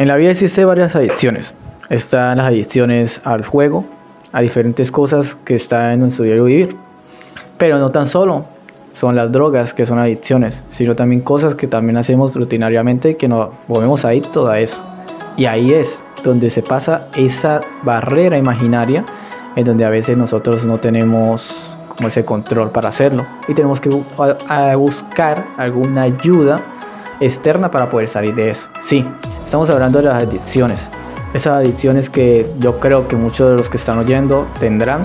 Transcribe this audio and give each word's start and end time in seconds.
En 0.00 0.08
la 0.08 0.16
vida 0.16 0.30
existen 0.30 0.66
varias 0.66 0.96
adicciones. 0.96 1.52
Están 1.90 2.38
las 2.38 2.46
adicciones 2.46 3.20
al 3.22 3.44
juego, 3.44 3.84
a 4.32 4.40
diferentes 4.40 4.90
cosas 4.90 5.36
que 5.44 5.56
están 5.56 5.92
en 5.92 6.00
nuestro 6.00 6.24
diario 6.24 6.44
vivir. 6.44 6.74
Pero 7.58 7.78
no 7.78 7.90
tan 7.90 8.06
solo 8.06 8.46
son 8.94 9.14
las 9.14 9.30
drogas 9.30 9.74
que 9.74 9.84
son 9.84 9.98
adicciones, 9.98 10.64
sino 10.70 10.96
también 10.96 11.20
cosas 11.20 11.54
que 11.54 11.66
también 11.66 11.98
hacemos 11.98 12.34
rutinariamente 12.34 13.18
que 13.18 13.28
nos 13.28 13.50
volvemos 13.68 14.06
adictos 14.06 14.48
a 14.48 14.58
eso. 14.58 14.80
Y 15.36 15.44
ahí 15.44 15.70
es 15.70 16.00
donde 16.24 16.48
se 16.48 16.62
pasa 16.62 17.08
esa 17.14 17.60
barrera 17.82 18.38
imaginaria 18.38 19.04
en 19.54 19.66
donde 19.66 19.84
a 19.84 19.90
veces 19.90 20.16
nosotros 20.16 20.64
no 20.64 20.80
tenemos 20.80 21.54
como 21.94 22.08
ese 22.08 22.24
control 22.24 22.70
para 22.70 22.88
hacerlo 22.88 23.26
y 23.48 23.52
tenemos 23.52 23.82
que 23.82 23.90
buscar 23.90 25.44
alguna 25.58 26.04
ayuda 26.04 26.58
externa 27.20 27.70
para 27.70 27.90
poder 27.90 28.08
salir 28.08 28.34
de 28.34 28.48
eso. 28.48 28.66
Sí, 28.84 29.04
estamos 29.50 29.68
hablando 29.68 29.98
de 29.98 30.04
las 30.04 30.22
adicciones. 30.22 30.80
Esas 31.34 31.54
adicciones 31.54 32.08
que 32.08 32.48
yo 32.60 32.78
creo 32.78 33.08
que 33.08 33.16
muchos 33.16 33.50
de 33.50 33.56
los 33.56 33.68
que 33.68 33.78
están 33.78 33.98
oyendo 33.98 34.46
tendrán, 34.60 35.02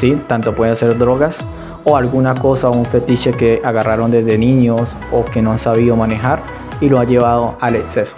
sí, 0.00 0.18
tanto 0.28 0.54
pueden 0.54 0.74
ser 0.76 0.96
drogas 0.96 1.36
o 1.84 1.94
alguna 1.94 2.32
cosa 2.32 2.70
un 2.70 2.86
fetiche 2.86 3.32
que 3.32 3.60
agarraron 3.62 4.10
desde 4.10 4.38
niños 4.38 4.88
o 5.12 5.26
que 5.26 5.42
no 5.42 5.50
han 5.50 5.58
sabido 5.58 5.94
manejar 5.94 6.40
y 6.80 6.88
lo 6.88 7.00
ha 7.00 7.04
llevado 7.04 7.54
al 7.60 7.76
exceso. 7.76 8.14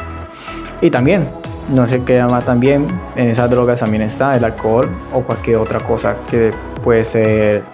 Y 0.80 0.92
también 0.92 1.26
no 1.68 1.88
sé 1.88 2.04
qué 2.04 2.18
llama 2.18 2.40
también, 2.40 2.86
en 3.16 3.28
esas 3.30 3.50
drogas 3.50 3.80
también 3.80 4.04
está 4.04 4.32
el 4.34 4.44
alcohol 4.44 4.88
o 5.12 5.22
cualquier 5.22 5.56
otra 5.56 5.80
cosa 5.80 6.14
que 6.30 6.52
puede 6.84 7.04
ser 7.04 7.64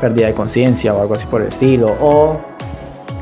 pérdida 0.00 0.26
de 0.26 0.34
conciencia 0.34 0.92
o 0.92 1.00
algo 1.00 1.14
así 1.14 1.26
por 1.26 1.42
el 1.42 1.46
estilo, 1.46 1.86
o 2.00 2.40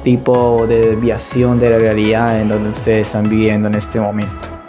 tipo 0.02 0.66
de 0.66 0.90
desviación 0.90 1.58
de 1.58 1.70
la 1.70 1.78
realidad 1.78 2.40
en 2.40 2.48
donde 2.48 2.70
ustedes 2.70 3.06
están 3.06 3.28
viviendo 3.28 3.68
en 3.68 3.74
este 3.74 4.00
momento. 4.00 4.59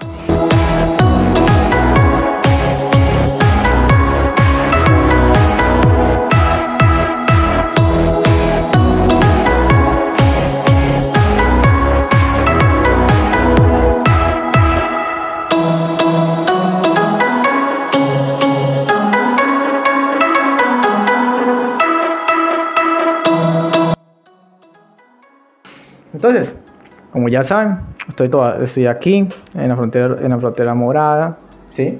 Como 27.21 27.29
ya 27.29 27.43
saben, 27.43 27.77
estoy, 28.07 28.87
aquí 28.87 29.27
en 29.53 29.69
la, 29.69 29.75
frontera, 29.75 30.17
en 30.23 30.31
la 30.31 30.39
frontera 30.39 30.73
morada, 30.73 31.37
¿sí? 31.69 31.99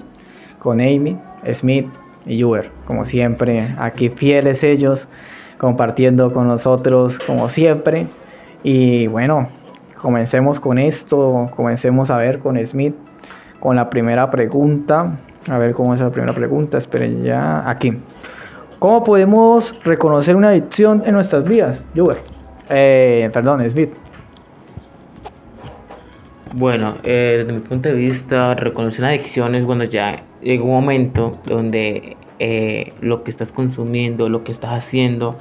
Con 0.58 0.82
Amy, 0.82 1.16
Smith 1.54 1.88
y 2.26 2.44
Uber, 2.44 2.72
como 2.88 3.06
siempre, 3.06 3.72
aquí 3.78 4.10
fieles 4.10 4.64
ellos, 4.64 5.08
compartiendo 5.60 6.34
con 6.34 6.48
nosotros 6.48 7.20
como 7.20 7.50
siempre. 7.50 8.08
Y 8.64 9.06
bueno, 9.06 9.48
comencemos 10.02 10.60
con 10.60 10.80
esto, 10.80 11.52
comencemos 11.56 12.10
a 12.10 12.18
ver 12.18 12.40
con 12.40 12.58
Smith, 12.66 12.96
con 13.60 13.76
la 13.76 13.92
primera 13.92 14.32
pregunta. 14.32 15.20
A 15.48 15.60
ver 15.60 15.74
cómo 15.74 15.94
es 15.94 16.00
la 16.00 16.10
primera 16.10 16.34
pregunta, 16.34 16.80
esperen 16.80 17.24
ya, 17.24 17.70
aquí. 17.70 17.96
¿Cómo 18.80 19.04
podemos 19.04 19.80
reconocer 19.84 20.36
una 20.36 20.48
adicción 20.50 21.04
en 21.06 21.14
nuestras 21.14 21.44
vidas, 21.44 21.86
Uber? 21.96 22.18
Eh, 22.70 23.30
perdón, 23.32 23.70
Smith. 23.70 23.92
Bueno, 26.54 26.98
eh, 27.04 27.38
desde 27.40 27.54
mi 27.54 27.60
punto 27.62 27.88
de 27.88 27.96
vista, 27.96 28.54
reconocer 28.56 29.02
una 29.02 29.10
adicción 29.10 29.56
es 29.56 29.64
cuando 29.64 29.86
ya 29.86 30.26
llega 30.42 30.64
un 30.64 30.72
momento 30.72 31.40
donde 31.46 32.18
eh, 32.40 32.92
lo 33.00 33.24
que 33.24 33.32
estás 33.32 33.54
consumiendo, 33.54 34.28
lo 34.28 34.44
que 34.44 34.52
estás 34.52 34.72
haciendo, 34.72 35.38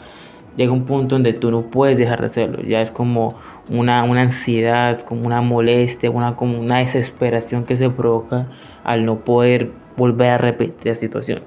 llega 0.57 0.71
un 0.73 0.85
punto 0.85 1.17
donde 1.17 1.33
tú 1.33 1.51
no 1.51 1.63
puedes 1.63 1.99
dejar 1.99 2.21
de 2.21 2.27
hacerlo. 2.27 2.63
Ya 2.63 2.81
es 2.81 2.93
como 2.93 3.35
una, 3.69 4.05
una 4.05 4.23
ansiedad, 4.23 5.01
como 5.01 5.27
una 5.27 5.41
molestia, 5.41 6.13
una, 6.13 6.37
como 6.37 6.61
una 6.61 6.79
desesperación 6.79 7.65
que 7.65 7.75
se 7.75 7.91
provoca 7.91 8.47
al 8.85 9.05
no 9.05 9.25
poder 9.25 9.73
volver 9.97 10.31
a 10.31 10.39
repetir 10.39 10.93
la 10.93 10.95
situación. 10.95 11.43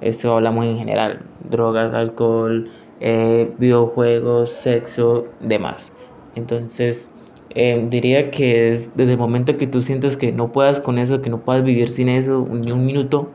Esto 0.00 0.34
hablamos 0.34 0.64
en 0.64 0.78
general, 0.78 1.20
drogas, 1.50 1.92
alcohol, 1.92 2.70
eh, 3.00 3.50
videojuegos, 3.58 4.50
sexo, 4.50 5.26
demás. 5.40 5.92
Entonces, 6.36 7.10
Em, 7.56 7.88
diría 7.88 8.32
que 8.32 8.72
es 8.72 8.96
desde 8.96 9.12
el 9.12 9.18
momento 9.18 9.56
que 9.56 9.68
tú 9.68 9.80
sientes 9.80 10.16
que 10.16 10.32
no 10.32 10.50
puedas 10.50 10.80
con 10.80 10.98
eso, 10.98 11.22
que 11.22 11.30
no 11.30 11.38
puedas 11.38 11.62
vivir 11.62 11.88
sin 11.88 12.08
eso 12.08 12.48
ni 12.50 12.72
un 12.72 12.84
minuto, 12.84 13.30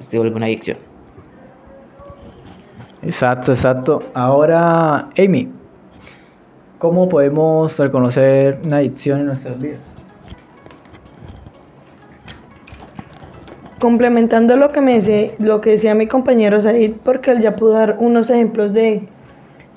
se 0.00 0.18
vuelve 0.18 0.36
una 0.36 0.46
adicción. 0.46 0.76
Exacto, 3.02 3.52
exacto. 3.52 4.00
Ahora, 4.12 5.08
Amy, 5.16 5.48
¿cómo 6.78 7.08
podemos 7.08 7.78
reconocer 7.78 8.60
una 8.64 8.78
adicción 8.78 9.20
en 9.20 9.26
nuestras 9.26 9.58
vidas? 9.58 9.80
Complementando 13.80 14.56
lo 14.56 14.72
que 14.72 14.82
me 14.82 15.00
decía, 15.00 15.32
lo 15.38 15.62
que 15.62 15.70
decía 15.70 15.94
mi 15.94 16.06
compañero 16.06 16.60
Said, 16.60 16.96
porque 17.02 17.30
él 17.30 17.40
ya 17.40 17.56
pudo 17.56 17.70
dar 17.70 17.96
unos 17.98 18.28
ejemplos 18.28 18.74
de, 18.74 19.08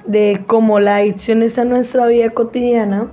de 0.07 0.43
cómo 0.47 0.81
la 0.81 0.97
adicción 0.97 1.41
está 1.41 1.61
en 1.61 1.69
nuestra 1.69 2.07
vida 2.07 2.31
cotidiana 2.31 3.07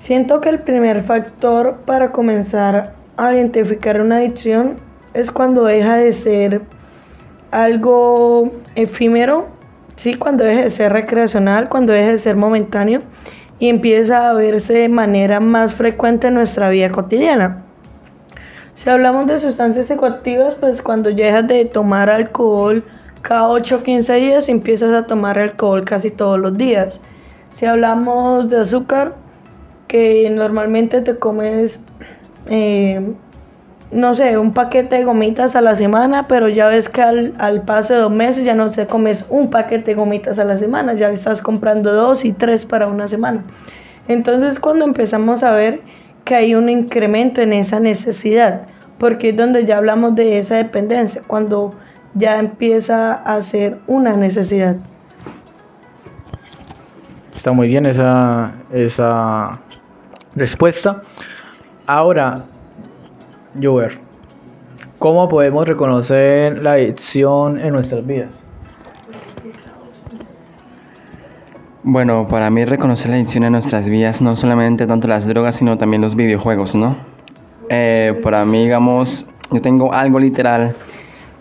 Siento 0.00 0.40
que 0.40 0.48
el 0.48 0.60
primer 0.60 1.02
factor 1.04 1.82
para 1.84 2.10
comenzar 2.10 2.94
a 3.18 3.34
identificar 3.34 4.00
una 4.00 4.16
adicción 4.16 4.76
es 5.12 5.30
cuando 5.30 5.64
deja 5.64 5.96
de 5.96 6.12
ser 6.14 6.62
algo 7.50 8.50
efímero, 8.76 9.46
sí, 9.96 10.14
cuando 10.14 10.44
deja 10.44 10.62
de 10.62 10.70
ser 10.70 10.92
recreacional, 10.92 11.68
cuando 11.68 11.92
deja 11.92 12.12
de 12.12 12.18
ser 12.18 12.36
momentáneo 12.36 13.02
y 13.58 13.68
empieza 13.68 14.30
a 14.30 14.32
verse 14.32 14.72
de 14.72 14.88
manera 14.88 15.38
más 15.38 15.74
frecuente 15.74 16.28
en 16.28 16.34
nuestra 16.34 16.70
vida 16.70 16.90
cotidiana. 16.90 17.62
Si 18.76 18.88
hablamos 18.88 19.26
de 19.26 19.38
sustancias 19.38 19.86
psicoactivas, 19.86 20.54
pues 20.54 20.80
cuando 20.80 21.10
dejas 21.10 21.46
de 21.46 21.66
tomar 21.66 22.08
alcohol 22.08 22.82
cada 23.20 23.48
8 23.48 23.76
o 23.76 23.82
15 23.82 24.14
días, 24.14 24.48
empiezas 24.48 24.94
a 24.94 25.06
tomar 25.06 25.38
alcohol 25.38 25.84
casi 25.84 26.10
todos 26.10 26.38
los 26.38 26.56
días. 26.56 26.98
Si 27.56 27.66
hablamos 27.66 28.48
de 28.48 28.60
azúcar, 28.60 29.12
que 29.90 30.30
normalmente 30.30 31.00
te 31.00 31.16
comes, 31.16 31.80
eh, 32.46 33.00
no 33.90 34.14
sé, 34.14 34.38
un 34.38 34.52
paquete 34.52 34.98
de 34.98 35.04
gomitas 35.04 35.56
a 35.56 35.60
la 35.60 35.74
semana, 35.74 36.28
pero 36.28 36.48
ya 36.48 36.68
ves 36.68 36.88
que 36.88 37.02
al, 37.02 37.34
al 37.38 37.62
paso 37.62 37.94
de 37.94 37.98
dos 37.98 38.12
meses 38.12 38.44
ya 38.44 38.54
no 38.54 38.70
te 38.70 38.86
comes 38.86 39.26
un 39.30 39.50
paquete 39.50 39.90
de 39.90 39.94
gomitas 39.96 40.38
a 40.38 40.44
la 40.44 40.58
semana, 40.58 40.92
ya 40.94 41.10
estás 41.10 41.42
comprando 41.42 41.92
dos 41.92 42.24
y 42.24 42.30
tres 42.30 42.64
para 42.64 42.86
una 42.86 43.08
semana. 43.08 43.42
Entonces 44.06 44.60
cuando 44.60 44.84
empezamos 44.84 45.42
a 45.42 45.50
ver 45.50 45.80
que 46.24 46.36
hay 46.36 46.54
un 46.54 46.68
incremento 46.68 47.40
en 47.40 47.52
esa 47.52 47.80
necesidad, 47.80 48.62
porque 48.98 49.30
es 49.30 49.36
donde 49.36 49.66
ya 49.66 49.78
hablamos 49.78 50.14
de 50.14 50.38
esa 50.38 50.54
dependencia, 50.54 51.20
cuando 51.26 51.74
ya 52.14 52.38
empieza 52.38 53.14
a 53.14 53.42
ser 53.42 53.78
una 53.88 54.16
necesidad. 54.16 54.76
Está 57.34 57.50
muy 57.50 57.66
bien 57.66 57.86
esa, 57.86 58.52
esa 58.70 59.58
respuesta. 60.34 61.02
Ahora, 61.86 62.44
Jover, 63.60 63.98
¿cómo 64.98 65.28
podemos 65.28 65.66
reconocer 65.66 66.62
la 66.62 66.72
adicción 66.72 67.58
en 67.58 67.72
nuestras 67.72 68.06
vidas? 68.06 68.44
Bueno, 71.82 72.28
para 72.28 72.50
mí 72.50 72.64
reconocer 72.64 73.10
la 73.10 73.16
adicción 73.16 73.44
en 73.44 73.52
nuestras 73.52 73.88
vidas 73.88 74.20
no 74.20 74.36
solamente 74.36 74.86
tanto 74.86 75.08
las 75.08 75.26
drogas, 75.26 75.56
sino 75.56 75.78
también 75.78 76.02
los 76.02 76.14
videojuegos, 76.14 76.74
¿no? 76.74 76.94
Eh, 77.70 78.20
para 78.22 78.44
mí, 78.44 78.64
digamos, 78.64 79.26
yo 79.50 79.60
tengo 79.60 79.92
algo 79.92 80.18
literal 80.18 80.74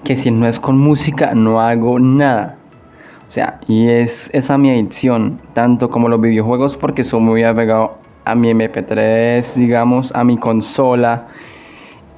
que 0.04 0.16
si 0.16 0.32
no 0.32 0.48
es 0.48 0.60
con 0.60 0.78
música 0.78 1.34
no 1.36 1.60
hago 1.60 2.00
nada. 2.00 2.56
O 3.28 3.32
sea, 3.32 3.60
y 3.68 3.90
es 3.90 4.30
esa 4.34 4.58
mi 4.58 4.72
adicción, 4.72 5.40
tanto 5.54 5.90
como 5.90 6.10
los 6.10 6.20
videojuegos, 6.20 6.76
porque 6.76 7.04
soy 7.04 7.20
muy 7.20 7.44
apegado 7.44 7.99
a 8.32 8.36
mi 8.36 8.52
MP3, 8.52 9.54
digamos, 9.56 10.14
a 10.16 10.24
mi 10.24 10.38
consola. 10.38 11.28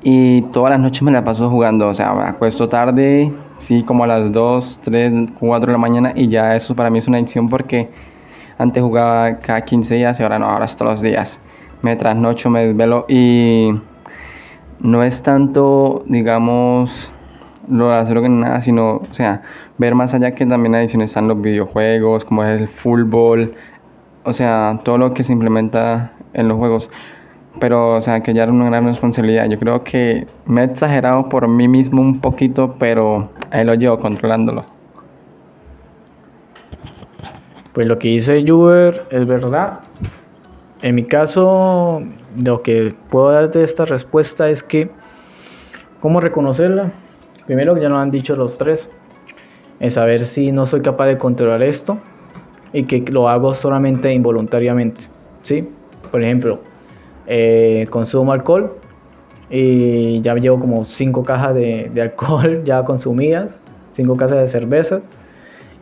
Y 0.03 0.41
todas 0.53 0.71
las 0.71 0.79
noches 0.79 1.03
me 1.03 1.11
la 1.11 1.23
paso 1.23 1.49
jugando, 1.49 1.87
o 1.89 1.93
sea, 1.93 2.13
me 2.13 2.23
acuesto 2.23 2.67
tarde, 2.67 3.31
sí, 3.59 3.83
como 3.83 4.03
a 4.03 4.07
las 4.07 4.31
2, 4.31 4.79
3, 4.83 5.13
4 5.39 5.67
de 5.67 5.71
la 5.71 5.77
mañana 5.77 6.11
y 6.15 6.27
ya 6.27 6.55
eso 6.55 6.75
para 6.75 6.89
mí 6.89 6.97
es 6.97 7.07
una 7.07 7.17
adicción 7.17 7.47
porque 7.47 7.87
antes 8.57 8.81
jugaba 8.81 9.37
cada 9.39 9.61
15 9.61 9.95
días 9.95 10.19
y 10.19 10.23
ahora 10.23 10.39
no, 10.39 10.47
ahora 10.47 10.65
es 10.65 10.75
todos 10.75 10.91
los 10.93 11.01
días. 11.01 11.39
Me 11.83 11.95
trasnocho, 11.95 12.49
me 12.49 12.65
desvelo 12.65 13.05
y 13.07 13.69
no 14.79 15.03
es 15.03 15.21
tanto, 15.21 16.03
digamos, 16.07 17.11
lo 17.69 17.89
de 17.89 17.95
hacer 17.95 18.21
que 18.21 18.29
nada, 18.29 18.61
sino, 18.61 18.95
o 18.97 19.13
sea, 19.13 19.41
ver 19.77 19.95
más 19.95 20.13
allá 20.13 20.33
que 20.33 20.45
también 20.45 20.75
adicciones 20.75 21.11
están 21.11 21.27
los 21.27 21.41
videojuegos, 21.41 22.25
como 22.25 22.43
es 22.43 22.61
el 22.61 22.67
fútbol, 22.67 23.53
o 24.23 24.33
sea, 24.33 24.79
todo 24.83 24.97
lo 24.97 25.13
que 25.13 25.23
se 25.23 25.33
implementa 25.33 26.13
en 26.33 26.47
los 26.47 26.57
juegos. 26.57 26.89
pero 27.59 27.97
o 27.97 28.01
sea 28.01 28.21
que 28.21 28.33
ya 28.33 28.43
era 28.43 28.51
una 28.51 28.67
gran 28.67 28.85
responsabilidad. 28.85 29.49
Yo 29.49 29.59
creo 29.59 29.83
que 29.83 30.27
me 30.45 30.61
he 30.61 30.65
exagerado 30.65 31.29
por 31.29 31.47
mí 31.47 31.67
mismo 31.67 32.01
un 32.01 32.21
poquito, 32.21 32.75
pero 32.79 33.29
ahí 33.51 33.65
lo 33.65 33.73
llevo 33.75 33.99
controlándolo. 33.99 34.65
Pues 37.73 37.87
lo 37.87 37.99
que 37.99 38.09
dice 38.09 38.43
Juber 38.47 39.05
es 39.11 39.25
verdad. 39.25 39.79
En 40.81 40.95
mi 40.95 41.03
caso, 41.03 42.01
lo 42.37 42.61
que 42.63 42.95
puedo 43.09 43.31
dar 43.31 43.51
de 43.51 43.63
esta 43.63 43.85
respuesta 43.85 44.49
es 44.49 44.63
que, 44.63 44.89
¿cómo 45.99 46.21
reconocerla? 46.21 46.91
Primero, 47.45 47.77
ya 47.77 47.89
nos 47.89 47.99
han 47.99 48.11
dicho 48.11 48.35
los 48.35 48.57
tres, 48.57 48.89
es 49.79 49.93
saber 49.93 50.25
si 50.25 50.51
no 50.51 50.65
soy 50.65 50.81
capaz 50.81 51.07
de 51.07 51.17
controlar 51.17 51.61
esto 51.61 51.99
y 52.73 52.83
que 52.83 52.99
lo 53.11 53.29
hago 53.29 53.53
solamente 53.53 54.13
involuntariamente. 54.13 55.05
¿sí? 55.41 55.67
Por 56.11 56.23
ejemplo, 56.23 56.59
eh, 57.27 57.87
consumo 57.89 58.33
alcohol 58.33 58.73
y 59.49 60.21
ya 60.21 60.35
llevo 60.35 60.59
como 60.59 60.83
cinco 60.83 61.23
cajas 61.23 61.55
de, 61.55 61.91
alcohol 62.01 62.61
ya 62.65 62.83
consumidas, 62.83 63.61
cinco 63.91 64.15
cajas 64.15 64.39
de 64.39 64.47
cerveza 64.47 65.01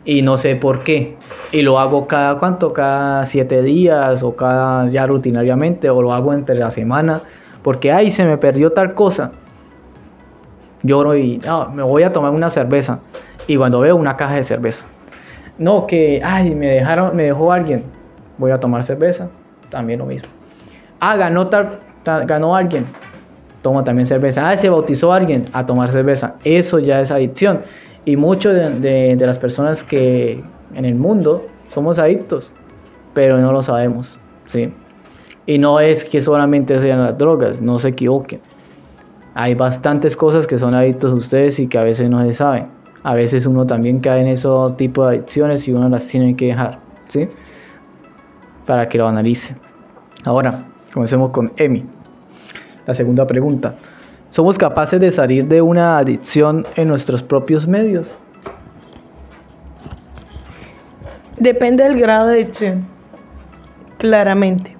y 0.04 0.22
no 0.22 0.38
sé 0.38 0.56
por 0.56 0.82
qué. 0.82 1.16
Y 1.52 1.62
lo 1.62 1.78
hago 1.78 2.06
cada 2.06 2.38
cuánto, 2.38 2.72
cada 2.72 3.24
siete 3.24 3.62
días 3.62 4.22
o 4.22 4.34
cada 4.36 4.88
ya 4.90 5.06
rutinariamente 5.06 5.90
o 5.90 6.02
lo 6.02 6.12
hago 6.12 6.32
entre 6.32 6.56
la 6.56 6.70
semana 6.70 7.22
porque 7.62 7.92
ay 7.92 8.10
se 8.10 8.24
me 8.24 8.38
perdió 8.38 8.72
tal 8.72 8.94
cosa. 8.94 9.32
Lloro 10.82 11.14
y 11.14 11.40
me 11.74 11.82
voy 11.82 12.02
a 12.04 12.12
tomar 12.12 12.30
una 12.30 12.48
cerveza 12.48 13.00
y 13.46 13.56
cuando 13.56 13.80
veo 13.80 13.96
una 13.96 14.16
caja 14.16 14.36
de 14.36 14.42
cerveza. 14.42 14.86
No, 15.60 15.86
que 15.86 16.22
ay 16.24 16.54
me 16.54 16.68
dejaron, 16.68 17.14
me 17.14 17.24
dejó 17.24 17.52
alguien, 17.52 17.84
voy 18.38 18.50
a 18.50 18.58
tomar 18.58 18.82
cerveza, 18.82 19.28
también 19.68 19.98
lo 19.98 20.06
mismo. 20.06 20.26
Ah, 21.00 21.16
ganó 21.16 21.48
tal, 21.48 21.80
ganó 22.02 22.56
alguien, 22.56 22.86
toma 23.60 23.84
también 23.84 24.06
cerveza. 24.06 24.48
Ah, 24.48 24.56
se 24.56 24.70
bautizó 24.70 25.12
alguien 25.12 25.44
a 25.52 25.66
tomar 25.66 25.90
cerveza. 25.90 26.34
Eso 26.44 26.78
ya 26.78 27.02
es 27.02 27.10
adicción. 27.10 27.60
Y 28.06 28.16
muchas 28.16 28.54
de, 28.80 29.16
de, 29.16 29.26
las 29.26 29.38
personas 29.38 29.84
que 29.84 30.42
en 30.74 30.84
el 30.86 30.94
mundo 30.94 31.44
somos 31.74 31.98
adictos, 31.98 32.50
pero 33.12 33.38
no 33.38 33.52
lo 33.52 33.60
sabemos, 33.60 34.18
¿sí? 34.46 34.72
Y 35.44 35.58
no 35.58 35.78
es 35.78 36.06
que 36.06 36.22
solamente 36.22 36.80
sean 36.80 37.02
las 37.02 37.18
drogas, 37.18 37.60
no 37.60 37.78
se 37.78 37.88
equivoquen. 37.88 38.40
Hay 39.34 39.54
bastantes 39.54 40.16
cosas 40.16 40.46
que 40.46 40.56
son 40.56 40.74
adictos 40.74 41.12
ustedes 41.12 41.58
y 41.58 41.66
que 41.66 41.76
a 41.76 41.82
veces 41.82 42.08
no 42.08 42.24
se 42.24 42.32
saben. 42.32 42.79
A 43.02 43.14
veces 43.14 43.46
uno 43.46 43.66
también 43.66 44.00
cae 44.00 44.20
en 44.20 44.28
ese 44.28 44.48
tipo 44.76 45.06
de 45.06 45.16
adicciones 45.16 45.66
y 45.66 45.72
uno 45.72 45.88
las 45.88 46.06
tiene 46.06 46.36
que 46.36 46.46
dejar, 46.46 46.78
¿sí? 47.08 47.28
Para 48.66 48.88
que 48.88 48.98
lo 48.98 49.08
analice. 49.08 49.56
Ahora, 50.24 50.64
comencemos 50.92 51.30
con 51.30 51.50
Emi. 51.56 51.84
La 52.86 52.94
segunda 52.94 53.26
pregunta. 53.26 53.74
¿Somos 54.30 54.58
capaces 54.58 55.00
de 55.00 55.10
salir 55.10 55.46
de 55.46 55.62
una 55.62 55.98
adicción 55.98 56.66
en 56.76 56.88
nuestros 56.88 57.22
propios 57.22 57.66
medios? 57.66 58.16
Depende 61.38 61.84
del 61.84 61.98
grado 61.98 62.28
de 62.28 62.34
adicción, 62.34 62.86
claramente. 63.98 64.76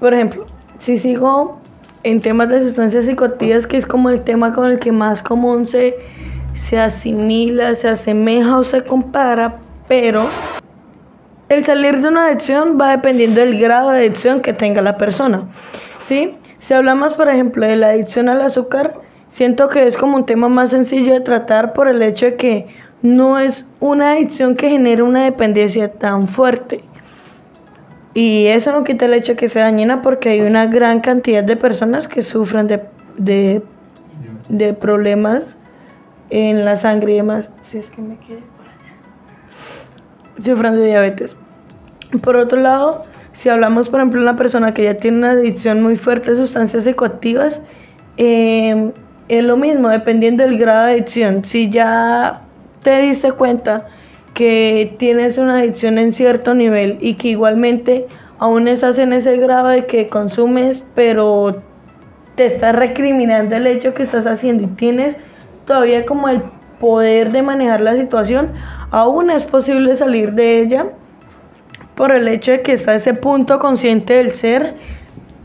Por 0.00 0.14
ejemplo, 0.14 0.46
si 0.78 0.96
sigo 0.96 1.60
en 2.04 2.20
temas 2.20 2.48
de 2.48 2.60
sustancias 2.60 3.04
psicoactivas, 3.04 3.66
que 3.66 3.76
es 3.76 3.86
como 3.86 4.08
el 4.08 4.22
tema 4.22 4.54
con 4.54 4.70
el 4.70 4.78
que 4.78 4.90
más 4.92 5.22
común 5.22 5.66
se, 5.66 5.94
se 6.54 6.78
asimila, 6.78 7.74
se 7.74 7.88
asemeja 7.88 8.58
o 8.58 8.64
se 8.64 8.82
compara, 8.84 9.58
pero 9.88 10.26
el 11.48 11.64
salir 11.64 12.00
de 12.00 12.08
una 12.08 12.26
adicción 12.26 12.78
va 12.80 12.92
dependiendo 12.92 13.40
del 13.40 13.58
grado 13.58 13.90
de 13.90 13.98
adicción 13.98 14.40
que 14.40 14.52
tenga 14.52 14.80
la 14.82 14.96
persona. 14.96 15.48
¿Sí? 16.06 16.36
Si 16.60 16.74
hablamos, 16.74 17.14
por 17.14 17.28
ejemplo, 17.28 17.66
de 17.66 17.76
la 17.76 17.88
adicción 17.88 18.28
al 18.28 18.40
azúcar, 18.42 18.94
siento 19.30 19.68
que 19.68 19.86
es 19.86 19.96
como 19.96 20.16
un 20.16 20.26
tema 20.26 20.48
más 20.48 20.70
sencillo 20.70 21.12
de 21.14 21.20
tratar 21.20 21.72
por 21.72 21.88
el 21.88 22.02
hecho 22.02 22.26
de 22.26 22.36
que 22.36 22.66
no 23.02 23.38
es 23.38 23.66
una 23.80 24.12
adicción 24.12 24.54
que 24.54 24.70
genere 24.70 25.02
una 25.02 25.24
dependencia 25.24 25.92
tan 25.92 26.28
fuerte. 26.28 26.84
Y 28.14 28.46
eso 28.46 28.72
no 28.72 28.84
quita 28.84 29.06
el 29.06 29.14
hecho 29.14 29.32
de 29.32 29.38
que 29.38 29.48
sea 29.48 29.64
dañina 29.64 30.02
porque 30.02 30.30
hay 30.30 30.40
una 30.40 30.66
gran 30.66 31.00
cantidad 31.00 31.42
de 31.42 31.56
personas 31.56 32.08
que 32.08 32.22
sufren 32.22 32.66
de, 32.66 32.82
de, 33.16 33.62
de 34.48 34.74
problemas 34.74 35.56
en 36.30 36.64
la 36.64 36.76
sangre 36.76 37.12
y 37.12 37.16
demás. 37.16 37.48
Si 37.62 37.78
es 37.78 37.86
que 37.90 38.00
me 38.00 38.16
quedé 38.18 38.40
por 38.56 38.66
allá. 38.66 40.42
Sufren 40.42 40.76
de 40.76 40.86
diabetes. 40.86 41.36
Por 42.22 42.36
otro 42.36 42.58
lado, 42.58 43.02
si 43.32 43.48
hablamos, 43.48 43.88
por 43.88 44.00
ejemplo, 44.00 44.20
de 44.20 44.28
una 44.28 44.36
persona 44.36 44.74
que 44.74 44.84
ya 44.84 44.94
tiene 44.94 45.18
una 45.18 45.30
adicción 45.32 45.82
muy 45.82 45.96
fuerte 45.96 46.32
a 46.32 46.34
sustancias 46.34 46.84
psicoactivas, 46.84 47.60
eh, 48.16 48.92
es 49.28 49.44
lo 49.44 49.56
mismo, 49.56 49.88
dependiendo 49.88 50.42
del 50.42 50.58
grado 50.58 50.86
de 50.86 50.92
adicción. 50.92 51.44
Si 51.44 51.70
ya 51.70 52.42
te 52.82 52.98
diste 52.98 53.32
cuenta 53.32 53.86
que 54.34 54.94
tienes 54.98 55.38
una 55.38 55.58
adicción 55.58 55.98
en 55.98 56.12
cierto 56.12 56.54
nivel 56.54 56.98
y 57.00 57.14
que 57.14 57.28
igualmente 57.28 58.06
aún 58.38 58.68
estás 58.68 58.98
en 58.98 59.12
ese 59.12 59.36
grado 59.36 59.68
de 59.68 59.86
que 59.86 60.08
consumes, 60.08 60.82
pero 60.94 61.62
te 62.34 62.46
estás 62.46 62.74
recriminando 62.74 63.54
el 63.56 63.66
hecho 63.66 63.94
que 63.94 64.02
estás 64.02 64.26
haciendo 64.26 64.64
y 64.64 64.66
tienes 64.68 65.16
todavía 65.70 66.04
como 66.04 66.28
el 66.28 66.42
poder 66.80 67.30
de 67.30 67.42
manejar 67.42 67.80
la 67.80 67.94
situación, 67.94 68.50
aún 68.90 69.30
es 69.30 69.44
posible 69.44 69.94
salir 69.94 70.32
de 70.32 70.62
ella 70.62 70.86
por 71.94 72.10
el 72.10 72.26
hecho 72.26 72.50
de 72.50 72.62
que 72.62 72.72
está 72.72 72.96
ese 72.96 73.14
punto 73.14 73.60
consciente 73.60 74.14
del 74.14 74.32
ser 74.32 74.74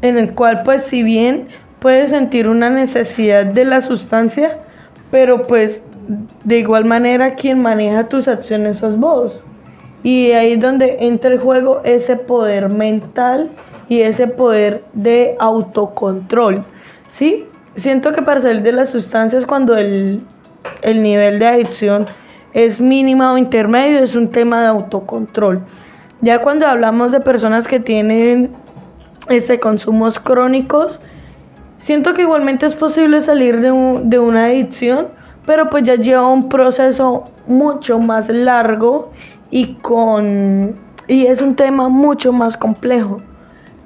en 0.02 0.18
el 0.18 0.34
cual 0.34 0.64
pues 0.64 0.82
si 0.82 1.04
bien 1.04 1.50
puedes 1.78 2.10
sentir 2.10 2.48
una 2.48 2.72
necesidad 2.72 3.46
de 3.46 3.66
la 3.66 3.82
sustancia, 3.82 4.58
pero 5.12 5.44
pues 5.44 5.84
de 6.44 6.58
igual 6.58 6.86
manera 6.86 7.36
quien 7.36 7.62
maneja 7.62 8.10
tus 8.10 8.28
acciones 8.28 8.80
sos 8.80 8.98
vos. 8.98 9.44
Y 10.02 10.32
ahí 10.32 10.54
es 10.54 10.60
donde 10.60 10.98
entra 11.02 11.30
el 11.30 11.38
juego 11.38 11.82
ese 11.84 12.16
poder 12.16 12.74
mental 12.74 13.52
y 13.90 14.02
ese 14.02 14.26
poder 14.26 14.84
de 14.94 15.36
autocontrol. 15.38 16.64
¿Sí? 17.12 17.46
Siento 17.76 18.12
que 18.12 18.22
para 18.22 18.42
salir 18.42 18.62
de 18.64 18.72
las 18.72 18.90
sustancias 18.90 19.46
cuando 19.46 19.76
el, 19.76 20.22
el 20.82 21.04
nivel 21.04 21.40
de 21.40 21.48
adicción 21.48 22.08
es 22.54 22.80
mínimo 22.80 23.30
o 23.30 23.38
intermedio 23.38 24.00
es 24.00 24.16
un 24.16 24.30
tema 24.30 24.62
de 24.62 24.68
autocontrol. 24.68 25.62
Ya 26.22 26.42
cuando 26.42 26.66
hablamos 26.68 27.12
de 27.12 27.20
personas 27.20 27.68
que 27.68 27.80
tienen 27.80 28.56
este, 29.28 29.60
consumos 29.60 30.20
crónicos, 30.20 31.02
siento 31.80 32.14
que 32.14 32.22
igualmente 32.22 32.66
es 32.66 32.76
posible 32.76 33.22
salir 33.22 33.60
de, 33.60 33.72
un, 33.72 34.10
de 34.10 34.20
una 34.20 34.46
adicción, 34.46 35.10
pero 35.46 35.70
pues 35.70 35.84
ya 35.84 35.96
lleva 35.96 36.28
un 36.28 36.48
proceso 36.48 37.26
mucho 37.46 38.00
más 38.00 38.30
largo 38.30 39.12
y 39.52 39.76
con 39.76 40.76
y 41.08 41.28
es 41.28 41.42
un 41.42 41.56
tema 41.56 41.90
mucho 41.90 42.32
más 42.32 42.58
complejo. 42.58 43.22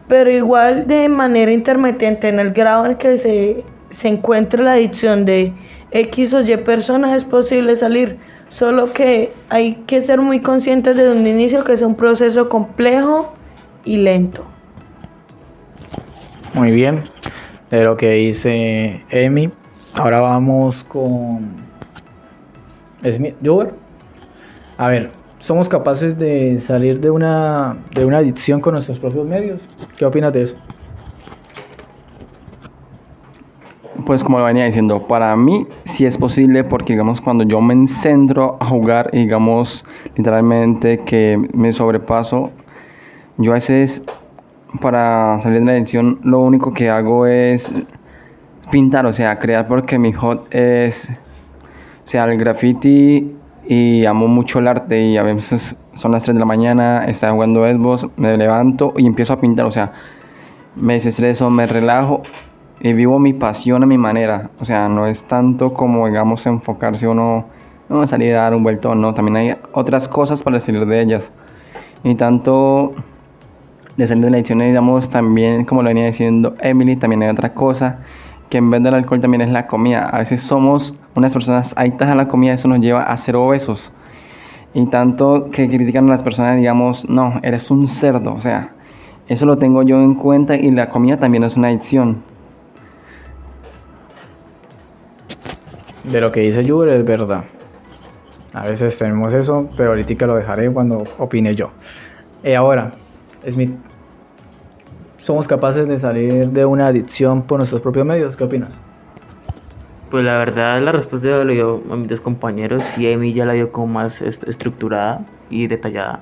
Pero 0.07 0.31
igual 0.31 0.87
de 0.87 1.09
manera 1.09 1.51
intermitente 1.51 2.29
en 2.29 2.39
el 2.39 2.51
grado 2.51 2.85
en 2.85 2.95
que 2.95 3.17
se, 3.17 3.63
se 3.91 4.07
encuentra 4.07 4.63
la 4.63 4.73
adicción 4.73 5.25
de 5.25 5.53
X 5.91 6.33
o 6.33 6.41
Y 6.41 6.57
personas 6.57 7.15
es 7.15 7.25
posible 7.25 7.75
salir. 7.75 8.17
Solo 8.49 8.93
que 8.93 9.31
hay 9.49 9.75
que 9.85 10.03
ser 10.03 10.19
muy 10.21 10.41
conscientes 10.41 10.95
desde 10.95 11.11
un 11.11 11.25
inicio 11.25 11.63
que 11.63 11.73
es 11.73 11.81
un 11.81 11.95
proceso 11.95 12.49
complejo 12.49 13.33
y 13.85 13.97
lento. 13.97 14.43
Muy 16.53 16.71
bien, 16.71 17.05
de 17.69 17.83
lo 17.83 17.95
que 17.95 18.11
dice 18.11 19.03
Emi. 19.11 19.51
Ahora 19.93 20.21
vamos 20.21 20.83
con 20.83 21.57
Smith 23.03 23.35
A 24.77 24.87
ver, 24.87 25.11
¿somos 25.39 25.69
capaces 25.69 26.17
de 26.17 26.59
salir 26.59 26.99
de 26.99 27.11
una, 27.11 27.77
de 27.93 28.05
una 28.05 28.17
adicción 28.17 28.61
con 28.61 28.73
nuestros 28.73 28.99
propios 28.99 29.27
medios? 29.27 29.67
¿Qué 29.97 30.05
opinas 30.05 30.33
de 30.33 30.43
eso? 30.43 30.55
Pues 34.09 34.23
como 34.23 34.43
venía 34.43 34.65
diciendo, 34.65 35.05
para 35.07 35.35
mí 35.35 35.67
sí 35.85 36.03
es 36.03 36.17
posible 36.17 36.63
porque 36.63 36.93
digamos 36.93 37.21
cuando 37.21 37.43
yo 37.43 37.61
me 37.61 37.75
encentro 37.75 38.57
a 38.59 38.65
jugar, 38.65 39.11
digamos 39.11 39.85
literalmente 40.15 40.97
que 41.05 41.37
me 41.53 41.71
sobrepaso, 41.71 42.49
yo 43.37 43.51
a 43.51 43.53
veces 43.53 44.03
para 44.81 45.39
salir 45.41 45.59
de 45.59 45.65
la 45.67 45.77
edición 45.77 46.19
lo 46.23 46.39
único 46.39 46.73
que 46.73 46.89
hago 46.89 47.27
es 47.27 47.71
pintar, 48.71 49.05
o 49.05 49.13
sea, 49.13 49.37
crear 49.37 49.67
porque 49.67 49.99
mi 49.99 50.11
hot 50.11 50.47
es, 50.49 51.11
o 52.03 52.07
sea, 52.07 52.25
el 52.25 52.39
graffiti 52.39 53.31
y 53.67 54.05
amo 54.07 54.27
mucho 54.27 54.57
el 54.57 54.69
arte 54.69 54.99
y 55.03 55.17
a 55.17 55.21
veces 55.21 55.77
son 55.93 56.13
las 56.13 56.23
3 56.23 56.33
de 56.33 56.39
la 56.39 56.47
mañana, 56.47 57.05
estoy 57.05 57.29
jugando 57.29 57.63
Xbox, 57.71 58.07
me 58.17 58.35
levanto 58.35 58.91
y 58.97 59.05
empiezo 59.05 59.33
a 59.33 59.37
pintar, 59.39 59.67
o 59.67 59.71
sea, 59.71 59.93
me 60.75 60.93
desestreso, 60.93 61.51
me 61.51 61.67
relajo 61.67 62.23
y 62.81 62.93
vivo 62.93 63.19
mi 63.19 63.33
pasión 63.33 63.83
a 63.83 63.85
mi 63.85 63.97
manera. 63.97 64.49
O 64.59 64.65
sea, 64.65 64.87
no 64.89 65.05
es 65.07 65.23
tanto 65.23 65.73
como, 65.73 66.07
digamos, 66.07 66.45
enfocarse 66.45 67.07
uno, 67.07 67.45
no, 67.89 68.07
salir 68.07 68.35
a 68.35 68.43
dar 68.43 68.55
un 68.55 68.63
vuelto, 68.63 68.95
no, 68.95 69.13
también 69.13 69.37
hay 69.37 69.57
otras 69.73 70.07
cosas 70.07 70.43
para 70.43 70.59
salir 70.59 70.85
de 70.85 71.01
ellas. 71.01 71.31
Y 72.03 72.15
tanto 72.15 72.93
de 73.97 74.07
salir 74.07 74.23
de 74.23 74.31
la 74.31 74.37
adicción, 74.37 74.59
digamos, 74.59 75.09
también, 75.09 75.65
como 75.65 75.83
lo 75.83 75.89
venía 75.89 76.05
diciendo 76.05 76.55
Emily, 76.61 76.95
también 76.95 77.23
hay 77.23 77.29
otra 77.29 77.53
cosa, 77.53 77.99
que 78.49 78.57
en 78.57 78.71
vez 78.71 78.81
del 78.81 78.93
alcohol 78.93 79.19
también 79.19 79.41
es 79.41 79.49
la 79.49 79.67
comida. 79.67 80.07
A 80.07 80.19
veces 80.19 80.41
somos 80.41 80.95
unas 81.15 81.33
personas 81.33 81.73
adictas 81.77 82.09
a 82.09 82.15
la 82.15 82.27
comida, 82.27 82.53
eso 82.53 82.67
nos 82.67 82.79
lleva 82.79 83.03
a 83.03 83.17
ser 83.17 83.35
obesos. 83.35 83.91
Y 84.73 84.85
tanto 84.85 85.49
que 85.51 85.67
critican 85.67 86.05
a 86.05 86.09
las 86.09 86.23
personas, 86.23 86.57
digamos, 86.57 87.09
no, 87.09 87.39
eres 87.43 87.71
un 87.71 87.87
cerdo, 87.87 88.35
o 88.35 88.39
sea, 88.39 88.69
eso 89.27 89.45
lo 89.45 89.57
tengo 89.57 89.83
yo 89.83 89.99
en 89.99 90.15
cuenta 90.15 90.55
y 90.55 90.71
la 90.71 90.89
comida 90.89 91.17
también 91.17 91.43
es 91.43 91.57
una 91.57 91.67
adicción. 91.67 92.23
De 96.11 96.19
lo 96.21 96.31
que 96.31 96.39
dice 96.39 96.65
Yuber 96.65 96.89
es 96.89 97.05
verdad. 97.05 97.43
A 98.53 98.63
veces 98.63 98.97
tenemos 98.97 99.31
eso, 99.33 99.69
pero 99.77 99.89
ahorita 99.89 100.25
lo 100.25 100.35
dejaré 100.35 100.71
cuando 100.71 101.03
opine 101.19 101.53
yo. 101.53 101.69
Y 102.43 102.53
ahora, 102.53 102.93
Smith, 103.47 103.71
¿somos 105.19 105.47
capaces 105.47 105.87
de 105.87 105.99
salir 105.99 106.49
de 106.49 106.65
una 106.65 106.87
adicción 106.87 107.43
por 107.43 107.59
nuestros 107.59 107.81
propios 107.81 108.07
medios? 108.07 108.35
¿Qué 108.35 108.43
opinas? 108.43 108.79
Pues 110.09 110.23
la 110.23 110.37
verdad, 110.39 110.81
la 110.81 110.91
respuesta 110.91 111.27
la 111.27 111.45
dio 111.45 111.83
a 111.91 111.95
mis 111.95 112.09
dos 112.09 112.21
compañeros 112.21 112.81
y 112.97 113.13
Amy 113.13 113.31
ya 113.33 113.45
la 113.45 113.53
dio 113.53 113.71
como 113.71 113.85
más 113.85 114.19
estructurada 114.23 115.23
y 115.51 115.67
detallada. 115.67 116.21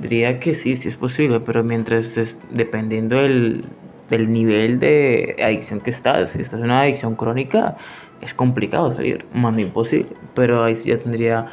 Diría 0.00 0.40
que 0.40 0.54
sí, 0.54 0.78
sí 0.78 0.88
es 0.88 0.96
posible, 0.96 1.40
pero 1.40 1.62
mientras 1.62 2.16
es, 2.16 2.38
dependiendo 2.50 3.16
del, 3.16 3.66
del 4.08 4.32
nivel 4.32 4.78
de 4.78 5.36
adicción 5.44 5.80
que 5.80 5.90
estás, 5.90 6.30
si 6.30 6.40
estás 6.40 6.60
en 6.60 6.66
una 6.66 6.80
adicción 6.82 7.14
crónica, 7.16 7.76
es 8.20 8.34
complicado 8.34 8.94
salir, 8.94 9.24
más 9.32 9.52
no 9.52 9.60
imposible, 9.60 10.08
pero 10.34 10.64
ahí 10.64 10.76
sí 10.76 10.90
ya 10.90 10.98
tendría 10.98 11.46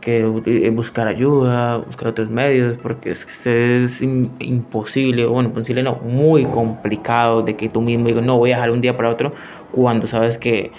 que 0.00 0.20
eh, 0.46 0.70
buscar 0.70 1.08
ayuda, 1.08 1.78
buscar 1.78 2.08
otros 2.08 2.30
medios, 2.30 2.78
porque 2.78 3.10
es, 3.10 3.26
es 3.46 4.02
imposible, 4.02 5.26
bueno, 5.26 5.50
imposible 5.50 5.82
no, 5.82 5.96
muy 5.96 6.44
complicado 6.46 7.42
de 7.42 7.56
que 7.56 7.68
tú 7.68 7.80
mismo 7.80 8.06
digas, 8.08 8.24
no 8.24 8.38
voy 8.38 8.52
a 8.52 8.56
dejar 8.56 8.70
un 8.70 8.80
día 8.80 8.96
para 8.96 9.10
otro, 9.10 9.32
cuando 9.72 10.06
sabes 10.06 10.38
que 10.38 10.72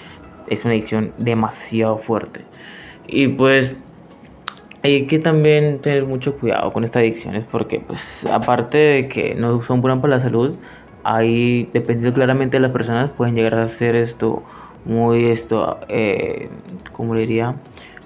es 0.48 0.64
una 0.64 0.74
adicción 0.74 1.12
demasiado 1.18 1.98
fuerte. 1.98 2.40
Y 3.06 3.28
pues 3.28 3.76
hay 4.82 5.06
que 5.06 5.18
también 5.18 5.80
tener 5.80 6.04
mucho 6.04 6.36
cuidado 6.36 6.72
con 6.72 6.84
estas 6.84 7.00
adicciones, 7.00 7.44
porque 7.50 7.80
pues 7.80 8.26
aparte 8.26 8.78
de 8.78 9.08
que 9.08 9.34
no 9.34 9.62
son 9.62 9.80
buenas 9.80 10.00
para 10.00 10.16
la 10.16 10.20
salud, 10.20 10.56
ahí 11.04 11.68
dependiendo 11.72 12.14
claramente 12.14 12.56
de 12.56 12.60
las 12.60 12.72
personas 12.72 13.10
pueden 13.10 13.34
llegar 13.34 13.54
a 13.54 13.64
hacer 13.64 13.94
esto 13.94 14.42
muy 14.84 15.26
esto, 15.26 15.80
eh, 15.88 16.50
como 16.92 17.14
diría, 17.14 17.62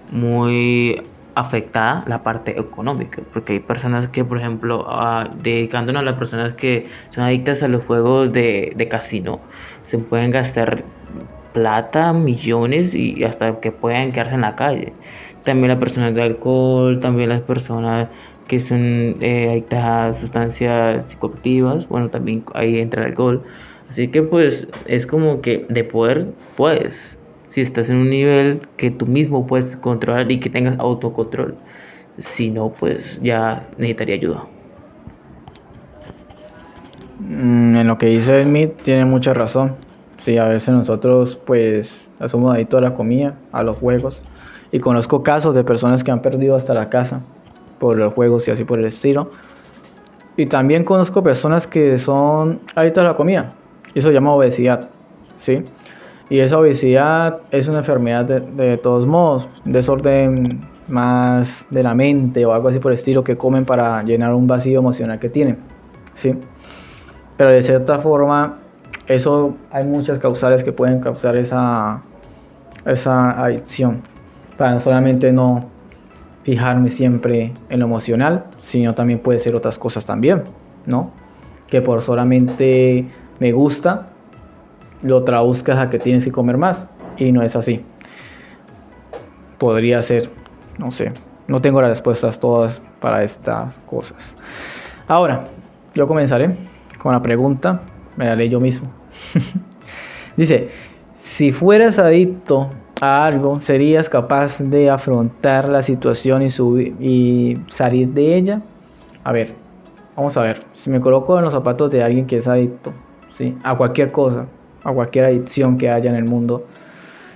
muy 0.09 1.03
afectada 1.35 2.05
la 2.07 2.23
parte 2.23 2.59
económica, 2.59 3.23
porque 3.33 3.55
hay 3.55 3.61
personas 3.61 4.09
que, 4.09 4.25
por 4.25 4.39
ejemplo, 4.39 4.87
uh, 4.89 5.29
dedicándonos 5.37 6.01
a 6.01 6.05
las 6.05 6.15
personas 6.19 6.55
que 6.55 6.89
son 7.11 7.25
adictas 7.25 7.63
a 7.63 7.69
los 7.69 7.85
juegos 7.85 8.33
de, 8.33 8.73
de 8.77 8.89
casino, 8.89 9.47
se 9.85 9.99
pueden 9.99 10.31
gastar 10.31 10.87
plata, 11.53 12.13
millones 12.13 12.95
y 12.95 13.25
hasta 13.25 13.61
que 13.61 13.73
puedan 13.73 14.13
quedarse 14.13 14.35
en 14.35 14.43
la 14.43 14.57
calle. 14.57 14.99
También 15.43 15.69
las 15.69 15.79
personas 15.79 16.15
de 16.15 16.23
alcohol, 16.23 17.01
también 17.01 17.29
las 17.31 17.43
personas 17.43 18.11
que 18.47 18.61
son 18.61 19.17
eh, 19.21 19.49
adictas 19.51 19.85
a 20.17 20.21
sustancias 20.21 21.07
psicoactivas, 21.09 21.89
bueno, 21.89 22.11
también 22.11 22.45
ahí 22.55 22.79
entra 22.79 23.03
el 23.03 23.09
alcohol. 23.11 23.45
Así 23.89 24.09
que 24.09 24.23
pues 24.23 24.67
es 24.87 25.07
como 25.07 25.41
que 25.41 25.65
de 25.69 25.85
poder 25.85 26.27
puedes, 26.57 27.17
si 27.49 27.61
estás 27.61 27.89
en 27.89 27.97
un 27.97 28.11
nivel 28.11 28.61
que 28.77 28.91
tú 28.91 29.07
mismo 29.07 29.47
puedes 29.47 29.77
controlar 29.77 30.31
y 30.31 30.41
que 30.41 30.51
tengas 30.51 30.79
autocontrol. 30.79 31.55
Si 32.19 32.51
no, 32.51 32.71
pues 32.71 33.21
ya 33.23 33.69
necesitaría 33.79 34.17
ayuda. 34.17 34.45
Mm, 37.21 37.77
en 37.77 37.87
lo 37.87 37.97
que 37.97 38.07
dice 38.07 38.45
Smith 38.45 38.73
tiene 38.83 39.05
mucha 39.05 39.35
razón. 39.35 39.77
Sí, 40.19 40.39
a 40.39 40.49
veces 40.49 40.71
nosotros 40.71 41.39
pues 41.47 42.11
adictos 42.19 42.79
a 42.79 42.81
la 42.81 42.95
comida, 42.95 43.35
a 43.53 43.63
los 43.63 43.77
juegos. 43.79 44.23
Y 44.73 44.81
conozco 44.81 45.23
casos 45.23 45.55
de 45.55 45.63
personas 45.63 46.03
que 46.03 46.11
han 46.11 46.21
perdido 46.21 46.57
hasta 46.57 46.75
la 46.75 46.89
casa 46.89 47.21
por 47.79 47.97
los 47.97 48.13
juegos 48.15 48.49
y 48.49 48.51
así 48.51 48.65
por 48.65 48.79
el 48.79 48.87
estilo. 48.87 49.31
Y 50.37 50.47
también 50.47 50.85
conozco 50.85 51.23
personas 51.23 51.67
que 51.67 51.97
son 51.99 52.61
adictas 52.75 53.05
a 53.05 53.09
la 53.09 53.17
comida. 53.17 53.55
Eso 53.97 54.09
se 54.09 54.15
llama 54.15 54.35
obesidad, 54.35 54.91
¿sí? 55.39 55.65
Y 56.29 56.41
esa 56.41 56.59
obesidad 56.59 57.39
es 57.51 57.67
una 57.67 57.79
enfermedad 57.79 58.27
de, 58.27 58.77
todos 58.77 59.07
modos, 59.07 59.49
desorden 59.65 60.61
más 60.87 61.67
de 61.71 61.83
la 61.83 61.95
mente 61.95 62.45
o 62.45 62.53
algo 62.53 62.69
así 62.69 62.79
por 62.79 62.93
el 62.93 62.99
estilo 62.99 63.25
que 63.25 63.39
comen 63.39 63.65
para 63.65 64.03
llenar 64.03 64.35
un 64.35 64.47
vacío 64.47 64.81
emocional 64.81 65.19
que 65.19 65.31
tienen, 65.31 65.57
¿sí? 66.13 66.35
Pero 67.39 67.51
de 67.51 67.63
cierta 67.63 67.99
forma, 68.01 68.59
eso 69.07 69.57
hay 69.71 69.87
muchas 69.87 70.19
causales 70.19 70.63
que 70.63 70.73
pueden 70.73 71.01
causar 71.01 71.35
esa, 71.35 72.03
esa 72.85 73.43
adicción. 73.43 74.03
Para 74.59 74.75
no 74.75 74.81
solamente 74.81 75.33
no 75.33 75.71
fijarme 76.43 76.91
siempre 76.91 77.55
en 77.71 77.81
lo 77.81 77.87
emocional, 77.87 78.45
sino 78.61 78.95
también 78.95 79.21
puede 79.21 79.39
ser 79.39 79.55
otras 79.55 79.79
cosas 79.79 80.05
también, 80.05 80.43
¿no? 80.85 81.13
Que 81.69 81.81
por 81.81 82.03
solamente 82.03 83.09
me 83.39 83.53
gusta, 83.53 84.07
lo 85.03 85.23
traduzcas 85.25 85.79
a 85.79 85.91
que 85.91 85.99
tienes 85.99 86.25
que 86.25 86.33
comer 86.33 86.57
más. 86.57 86.87
Y 87.17 87.33
no 87.33 87.43
es 87.43 87.57
así. 87.57 87.85
Podría 89.59 90.03
ser, 90.03 90.31
no 90.79 90.93
sé. 90.93 91.13
No 91.49 91.61
tengo 91.61 91.81
las 91.81 91.91
respuestas 91.91 92.39
todas 92.41 92.83
para 93.01 93.23
estas 93.23 93.79
cosas. 93.87 94.37
Ahora, 95.09 95.45
yo 95.95 96.07
comenzaré 96.09 96.57
con 96.99 97.13
la 97.13 97.23
pregunta. 97.23 97.81
Me 98.17 98.27
la 98.27 98.37
leí 98.37 98.49
yo 98.49 98.61
mismo. 98.61 98.91
Dice, 100.37 100.69
si 101.19 101.53
fueras 101.53 101.99
adicto 101.99 102.71
a 103.01 103.27
algo, 103.27 103.59
¿serías 103.59 104.09
capaz 104.09 104.59
de 104.59 104.91
afrontar 104.91 105.69
la 105.69 105.83
situación 105.83 106.43
y, 106.43 106.47
y 107.01 107.61
salir 107.69 108.09
de 108.09 108.37
ella? 108.37 108.63
A 109.25 109.33
ver, 109.33 109.55
vamos 110.17 110.37
a 110.37 110.43
ver. 110.43 110.65
Si 110.75 110.91
me 110.91 111.01
coloco 111.01 111.39
en 111.39 111.45
los 111.45 111.53
zapatos 111.53 111.91
de 111.91 112.03
alguien 112.03 112.27
que 112.27 112.39
es 112.39 112.49
adicto, 112.49 112.93
a 113.63 113.77
cualquier 113.77 114.13
cosa, 114.13 114.47
a 114.85 114.93
cualquier 114.93 115.27
adicción 115.27 115.79
que 115.79 115.91
haya 115.91 116.11
en 116.11 116.17
el 116.17 116.25
mundo. 116.25 116.67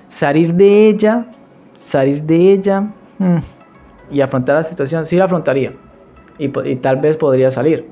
Salir 0.09 0.55
de 0.55 0.89
ella, 0.89 1.27
salir 1.85 2.23
de 2.23 2.53
ella 2.53 2.81
mm, 3.19 3.39
y 4.11 4.21
afrontar 4.21 4.57
la 4.57 4.63
situación, 4.63 5.07
sí 5.07 5.17
la 5.17 5.25
afrontaría. 5.25 5.73
Y, 6.39 6.49
tal 6.77 6.97
vez 6.97 7.17
podría 7.17 7.51
salir. 7.51 7.87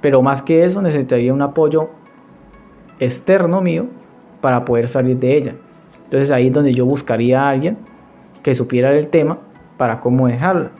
Pero 0.00 0.20
más 0.20 0.42
que 0.42 0.64
eso 0.64 0.82
necesitaría 0.82 1.32
un 1.32 1.42
apoyo 1.42 1.90
externo 2.98 3.60
mío 3.60 3.86
para 4.40 4.64
poder 4.64 4.88
salir 4.88 5.16
de 5.18 5.36
ella. 5.36 5.54
Entonces 6.04 6.30
ahí 6.30 6.48
es 6.48 6.52
donde 6.52 6.74
yo 6.74 6.86
buscaría 6.86 7.42
a 7.42 7.50
alguien 7.50 7.78
que 8.42 8.54
supiera 8.54 8.90
del 8.90 9.08
tema 9.08 9.38
para 9.76 10.00
cómo 10.00 10.26
dejarla. 10.26 10.70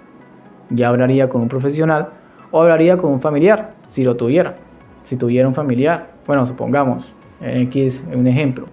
Ya 0.71 0.89
hablaría 0.89 1.29
con 1.29 1.43
un 1.43 1.49
profesional 1.49 2.09
o 2.51 2.63
hablaría 2.63 2.97
con 2.97 3.13
un 3.13 3.21
familiar, 3.21 3.75
si 3.91 4.03
lo 4.03 4.17
tuviera. 4.17 4.57
Si 5.05 5.17
tuviera 5.17 5.47
un 5.47 5.55
familiar 5.55 6.14
bueno, 6.27 6.47
supongamos, 6.47 7.13
en 7.41 7.63
X 7.63 8.03
un 8.13 8.27
ejemplo. 8.27 8.67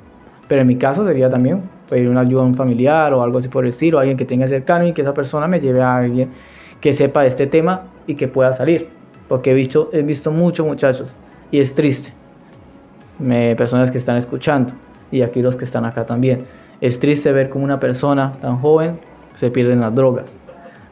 Pero 0.47 0.61
en 0.61 0.67
mi 0.67 0.75
caso 0.75 1.05
sería 1.05 1.29
también 1.29 1.61
pedir 1.89 2.09
una 2.09 2.21
ayuda 2.21 2.41
a 2.41 2.45
un 2.45 2.55
familiar 2.55 3.13
o 3.13 3.21
algo 3.21 3.39
así 3.39 3.49
por 3.49 3.65
el 3.65 3.69
estilo, 3.69 3.99
alguien 3.99 4.17
que 4.17 4.25
tenga 4.25 4.47
cercano 4.47 4.85
y 4.85 4.93
que 4.93 5.01
esa 5.01 5.13
persona 5.13 5.47
me 5.47 5.59
lleve 5.59 5.81
a 5.81 5.97
alguien 5.97 6.29
que 6.79 6.93
sepa 6.93 7.21
de 7.21 7.27
este 7.27 7.47
tema 7.47 7.83
y 8.07 8.15
que 8.15 8.27
pueda 8.27 8.53
salir. 8.53 8.89
Porque 9.27 9.51
he 9.51 9.53
visto, 9.53 9.89
he 9.93 10.01
visto 10.01 10.31
muchos 10.31 10.65
muchachos 10.65 11.13
y 11.51 11.59
es 11.59 11.75
triste. 11.75 12.13
Me, 13.19 13.55
personas 13.55 13.91
que 13.91 13.97
están 13.97 14.17
escuchando 14.17 14.73
y 15.11 15.21
aquí 15.21 15.41
los 15.41 15.55
que 15.55 15.65
están 15.65 15.85
acá 15.85 16.05
también. 16.05 16.45
Es 16.79 16.97
triste 16.99 17.31
ver 17.31 17.49
cómo 17.49 17.63
una 17.63 17.79
persona 17.79 18.33
tan 18.41 18.57
joven 18.57 18.99
se 19.35 19.51
pierde 19.51 19.73
en 19.73 19.81
las 19.81 19.93
drogas. 19.93 20.35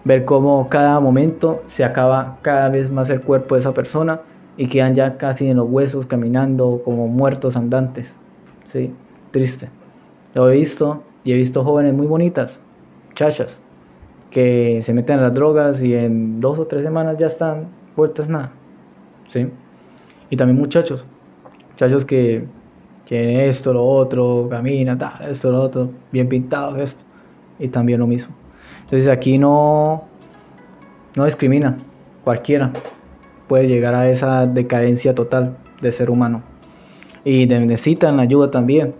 Ver 0.03 0.25
cómo 0.25 0.69
cada 0.69 0.99
momento 0.99 1.63
se 1.67 1.83
acaba 1.83 2.37
cada 2.41 2.69
vez 2.69 2.91
más 2.91 3.09
el 3.09 3.21
cuerpo 3.21 3.55
de 3.55 3.59
esa 3.59 3.73
persona 3.73 4.21
y 4.59 4.67
quedan 4.67 4.93
ya 4.93 5.17
casi 5.17 5.47
en 5.47 5.55
los 5.55 5.69
huesos 5.69 6.05
caminando 6.05 6.81
como 6.83 7.07
muertos 7.07 7.55
andantes. 7.55 8.11
Sí, 8.73 8.93
triste. 9.31 9.69
Lo 10.33 10.51
he 10.51 10.57
visto 10.57 11.01
y 11.23 11.31
he 11.31 11.35
visto 11.35 11.63
jóvenes 11.63 11.93
muy 11.93 12.07
bonitas, 12.07 12.59
chachas, 13.15 13.57
que 14.29 14.81
se 14.83 14.93
meten 14.93 15.15
en 15.15 15.21
las 15.21 15.33
drogas 15.33 15.81
y 15.81 15.95
en 15.95 16.41
dos 16.41 16.59
o 16.59 16.67
tres 16.67 16.83
semanas 16.83 17.17
ya 17.17 17.27
están 17.27 17.69
vueltas 17.95 18.27
nada. 18.27 18.51
¿Sí? 19.27 19.47
Y 20.29 20.35
también 20.35 20.59
muchachos, 20.59 21.05
muchachos 21.71 22.03
que 22.03 22.43
tienen 23.05 23.39
esto, 23.39 23.71
lo 23.71 23.85
otro, 23.85 24.49
caminan, 24.49 24.97
tal, 24.97 25.21
esto, 25.29 25.53
lo 25.53 25.61
otro, 25.61 25.89
bien 26.11 26.27
pintados, 26.27 26.77
esto, 26.79 27.01
y 27.59 27.69
también 27.69 28.01
lo 28.01 28.07
mismo. 28.07 28.35
Entonces 28.81 29.07
aquí 29.07 29.37
no, 29.37 30.03
no 31.15 31.23
discrimina, 31.23 31.77
cualquiera 32.25 32.73
puede 33.49 33.67
llegar 33.67 33.95
a 33.95 34.09
esa 34.09 34.45
decadencia 34.45 35.13
total 35.13 35.57
de 35.81 35.91
ser 35.91 36.09
humano. 36.09 36.43
Y 37.25 37.47
necesitan 37.47 38.21
ayuda 38.21 38.51
también. 38.51 38.93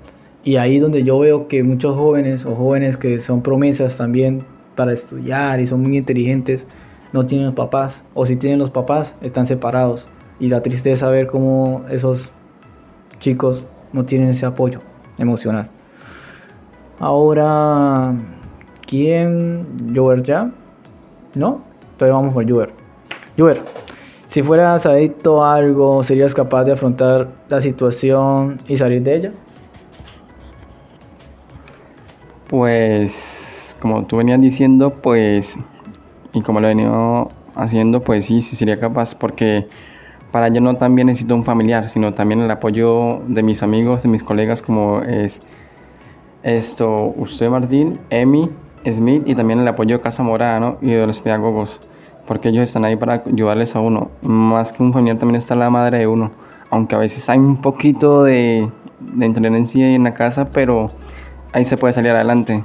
Y 0.44 0.58
ahí 0.58 0.80
donde 0.80 1.04
yo 1.04 1.20
veo 1.20 1.48
que 1.48 1.64
muchos 1.64 1.96
jóvenes 1.96 2.46
o 2.46 2.56
jóvenes 2.56 2.98
que 2.98 3.20
son 3.20 3.42
promesas 3.42 3.96
también 3.96 4.44
para 4.76 4.92
estudiar 4.92 5.60
y 5.60 5.68
son 5.68 5.84
muy 5.84 5.98
inteligentes, 5.98 6.66
no 7.14 7.26
tienen 7.26 7.54
papás. 7.54 8.02
O 8.16 8.26
si 8.26 8.36
tienen 8.36 8.60
los 8.60 8.72
papás, 8.72 9.14
están 9.22 9.46
separados. 9.46 10.08
Y 10.40 10.50
la 10.50 10.62
tristeza 10.62 11.10
ver 11.10 11.28
cómo 11.28 11.86
esos 11.90 12.32
chicos 13.20 13.64
no 13.94 14.06
tienen 14.06 14.30
ese 14.30 14.46
apoyo 14.46 14.80
emocional. 15.20 15.70
Ahora, 17.00 18.16
¿quién? 18.88 19.94
¿Jover 19.96 20.24
ya? 20.24 20.52
¿No? 21.36 21.62
Entonces 21.92 22.14
vamos 22.14 22.34
por 22.34 22.50
Jover. 22.50 22.72
Jover, 23.38 23.62
si 24.30 24.44
fueras 24.44 24.86
adicto 24.86 25.44
a 25.44 25.56
algo, 25.56 26.04
¿serías 26.04 26.36
capaz 26.36 26.64
de 26.64 26.74
afrontar 26.74 27.30
la 27.50 27.60
situación 27.62 28.60
y 28.68 28.78
salir 28.78 29.02
de 29.02 29.16
ella? 29.16 29.32
Pues, 32.48 33.76
como 33.80 34.06
tú 34.06 34.18
venías 34.18 34.40
diciendo, 34.40 34.92
pues, 35.02 35.58
y 36.32 36.44
como 36.44 36.60
lo 36.60 36.68
he 36.68 36.76
venido 36.76 37.32
haciendo, 37.56 38.02
pues 38.02 38.26
sí, 38.26 38.42
sí 38.42 38.56
sería 38.56 38.80
capaz, 38.80 39.16
porque 39.16 39.68
para 40.32 40.48
ello 40.48 40.62
no 40.62 40.76
también 40.76 41.08
necesito 41.08 41.34
un 41.34 41.44
familiar, 41.44 41.90
sino 41.90 42.14
también 42.14 42.42
el 42.42 42.52
apoyo 42.52 43.24
de 43.28 43.42
mis 43.42 43.64
amigos, 43.64 44.04
de 44.04 44.10
mis 44.10 44.24
colegas, 44.24 44.62
como 44.62 45.02
es 45.02 45.42
esto, 46.44 47.16
usted 47.18 47.50
Martín, 47.50 48.00
Emi, 48.12 48.48
Smith 48.86 49.24
y 49.26 49.34
también 49.34 49.60
el 49.60 49.68
apoyo 49.68 49.98
de 49.98 50.04
Casa 50.04 50.22
Morada 50.22 50.78
y 50.82 50.92
de 50.92 51.08
los 51.08 51.20
pedagogos, 51.20 51.80
porque 52.30 52.50
ellos 52.50 52.62
están 52.62 52.86
ahí 52.86 52.96
para 52.96 53.24
ayudarles 53.26 53.76
a 53.76 53.80
uno. 53.80 54.12
Más 54.22 54.72
que 54.72 54.84
un 54.84 54.94
familiar 54.94 55.18
también 55.18 55.38
está 55.38 55.56
la 55.56 55.72
madre 55.72 55.98
de 55.98 56.06
uno, 56.06 56.30
aunque 56.70 56.94
a 56.94 57.00
veces 57.00 57.28
hay 57.28 57.40
un 57.40 57.60
poquito 57.60 58.24
de, 58.24 58.70
de 59.00 59.26
intolerancia 59.26 59.88
en 59.96 60.04
la 60.04 60.14
casa, 60.14 60.46
pero 60.46 60.92
ahí 61.54 61.66
se 61.66 61.76
puede 61.76 61.92
salir 61.92 62.12
adelante. 62.12 62.64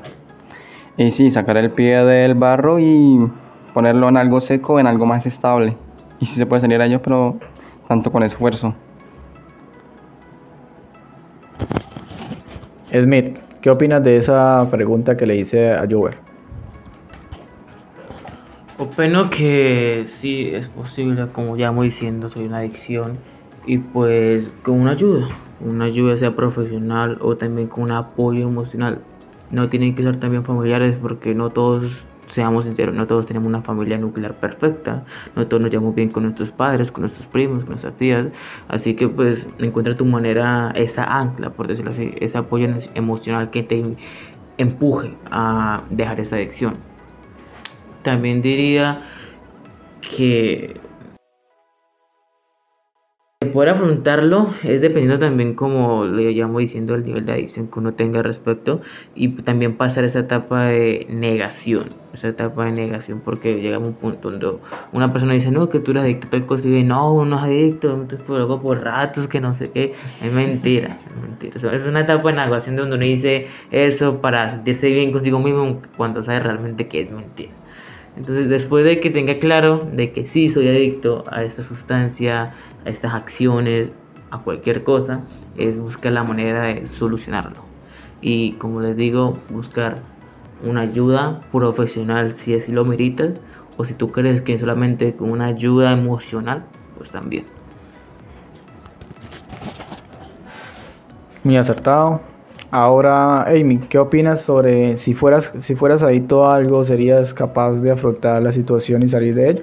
Y 0.98 1.10
sí, 1.10 1.30
sacar 1.30 1.56
el 1.56 1.70
pie 1.70 2.04
del 2.04 2.34
barro 2.34 2.78
y 2.78 3.26
ponerlo 3.72 4.10
en 4.10 4.18
algo 4.18 4.42
seco, 4.42 4.78
en 4.78 4.86
algo 4.86 5.06
más 5.06 5.24
estable. 5.24 5.78
Y 6.20 6.26
sí 6.26 6.36
se 6.36 6.44
puede 6.44 6.60
salir 6.60 6.82
a 6.82 6.84
ellos, 6.84 7.00
pero 7.02 7.38
tanto 7.88 8.12
con 8.12 8.22
esfuerzo. 8.22 8.74
Smith, 12.92 13.38
¿qué 13.62 13.70
opinas 13.70 14.04
de 14.04 14.18
esa 14.18 14.68
pregunta 14.70 15.16
que 15.16 15.24
le 15.24 15.36
hice 15.36 15.72
a 15.72 15.86
Jover? 15.90 16.23
Opino 18.76 19.30
que 19.30 20.02
sí 20.08 20.48
es 20.52 20.66
posible, 20.66 21.28
como 21.32 21.56
ya 21.56 21.70
voy 21.70 21.86
diciendo, 21.90 22.28
soy 22.28 22.46
una 22.46 22.58
adicción 22.58 23.18
y 23.64 23.78
pues 23.78 24.52
con 24.64 24.80
una 24.80 24.90
ayuda, 24.90 25.28
una 25.60 25.84
ayuda 25.84 26.18
sea 26.18 26.34
profesional 26.34 27.18
o 27.20 27.36
también 27.36 27.68
con 27.68 27.84
un 27.84 27.92
apoyo 27.92 28.48
emocional. 28.48 28.98
No 29.52 29.68
tienen 29.68 29.94
que 29.94 30.02
ser 30.02 30.16
también 30.16 30.44
familiares 30.44 30.96
porque 31.00 31.36
no 31.36 31.50
todos, 31.50 31.84
seamos 32.30 32.64
sinceros, 32.64 32.96
no 32.96 33.06
todos 33.06 33.26
tenemos 33.26 33.46
una 33.46 33.62
familia 33.62 33.96
nuclear 33.96 34.34
perfecta, 34.40 35.04
no 35.36 35.46
todos 35.46 35.62
nos 35.62 35.70
llevamos 35.70 35.94
bien 35.94 36.08
con 36.08 36.24
nuestros 36.24 36.50
padres, 36.50 36.90
con 36.90 37.02
nuestros 37.02 37.28
primos, 37.28 37.60
con 37.60 37.68
nuestras 37.68 37.94
tías, 37.94 38.26
así 38.66 38.94
que 38.96 39.06
pues 39.06 39.46
encuentra 39.58 39.94
tu 39.94 40.04
manera, 40.04 40.72
esa 40.74 41.04
ancla, 41.04 41.50
por 41.50 41.68
decirlo 41.68 41.92
así, 41.92 42.12
ese 42.18 42.38
apoyo 42.38 42.68
emocional 42.96 43.50
que 43.50 43.62
te 43.62 43.84
empuje 44.58 45.14
a 45.30 45.84
dejar 45.90 46.18
esa 46.18 46.34
adicción. 46.34 46.74
También 48.04 48.42
diría 48.42 49.00
que 50.02 50.78
poder 53.54 53.70
afrontarlo 53.70 54.48
es 54.64 54.80
dependiendo 54.80 55.18
también, 55.18 55.54
como 55.54 56.04
le 56.04 56.32
llamo 56.32 56.58
diciendo, 56.58 56.94
el 56.94 57.04
nivel 57.04 57.24
de 57.24 57.34
adicción 57.34 57.68
que 57.68 57.78
uno 57.78 57.94
tenga 57.94 58.18
al 58.18 58.24
respecto 58.24 58.80
y 59.14 59.28
también 59.28 59.76
pasar 59.76 60.04
esa 60.04 60.18
etapa 60.20 60.64
de 60.64 61.06
negación, 61.08 61.90
esa 62.12 62.28
etapa 62.28 62.64
de 62.64 62.72
negación, 62.72 63.20
porque 63.24 63.60
llega 63.60 63.78
un 63.78 63.94
punto 63.94 64.30
donde 64.30 64.58
una 64.92 65.12
persona 65.12 65.34
dice, 65.34 65.50
no, 65.50 65.68
que 65.68 65.78
tú 65.78 65.92
eres 65.92 66.02
adicto 66.02 66.26
a 66.26 66.30
tal 66.30 66.46
cosa, 66.46 66.68
y 66.68 66.82
no, 66.82 67.14
uno 67.14 67.36
es 67.36 67.42
adicto, 67.44 68.06
por 68.26 68.40
algo 68.40 68.60
por 68.60 68.82
ratos, 68.82 69.28
que 69.28 69.40
no 69.40 69.54
sé 69.54 69.70
qué, 69.70 69.92
es 70.22 70.32
mentira, 70.32 70.98
es 71.06 71.22
mentira. 71.22 71.76
es 71.76 71.86
una 71.86 72.00
etapa 72.00 72.30
de 72.30 72.36
negación 72.36 72.76
donde 72.76 72.96
uno 72.96 73.04
dice 73.04 73.46
eso 73.70 74.20
para 74.20 74.50
sentirse 74.50 74.88
bien 74.88 75.12
consigo 75.12 75.38
mismo 75.38 75.80
cuando 75.96 76.22
sabe 76.22 76.40
realmente 76.40 76.88
que 76.88 77.02
es 77.02 77.10
mentira. 77.10 77.52
Entonces, 78.16 78.48
después 78.48 78.84
de 78.84 79.00
que 79.00 79.10
tenga 79.10 79.38
claro 79.38 79.88
de 79.92 80.12
que 80.12 80.28
sí 80.28 80.48
soy 80.48 80.68
adicto 80.68 81.24
a 81.30 81.42
esta 81.42 81.62
sustancia, 81.62 82.54
a 82.84 82.88
estas 82.88 83.12
acciones, 83.14 83.90
a 84.30 84.38
cualquier 84.38 84.84
cosa, 84.84 85.22
es 85.56 85.78
buscar 85.78 86.12
la 86.12 86.24
manera 86.24 86.62
de 86.62 86.86
solucionarlo. 86.86 87.64
Y 88.20 88.52
como 88.52 88.80
les 88.80 88.96
digo, 88.96 89.38
buscar 89.50 90.02
una 90.62 90.82
ayuda 90.82 91.40
profesional 91.52 92.32
si 92.32 92.54
así 92.54 92.72
lo 92.72 92.84
meritas, 92.84 93.40
o 93.76 93.84
si 93.84 93.94
tú 93.94 94.12
crees 94.12 94.40
que 94.40 94.58
solamente 94.58 95.16
con 95.16 95.30
una 95.30 95.46
ayuda 95.46 95.92
emocional, 95.92 96.64
pues 96.96 97.10
también. 97.10 97.44
Muy 101.42 101.56
acertado. 101.56 102.33
Ahora, 102.76 103.44
Amy, 103.44 103.78
¿qué 103.88 104.00
opinas 104.00 104.40
sobre 104.40 104.96
si 104.96 105.14
fueras, 105.14 105.52
si 105.58 105.76
fueras 105.76 106.02
adicto 106.02 106.44
a 106.44 106.56
algo, 106.56 106.82
serías 106.82 107.32
capaz 107.32 107.74
de 107.74 107.92
afrontar 107.92 108.42
la 108.42 108.50
situación 108.50 109.04
y 109.04 109.06
salir 109.06 109.36
de 109.36 109.50
ella? 109.50 109.62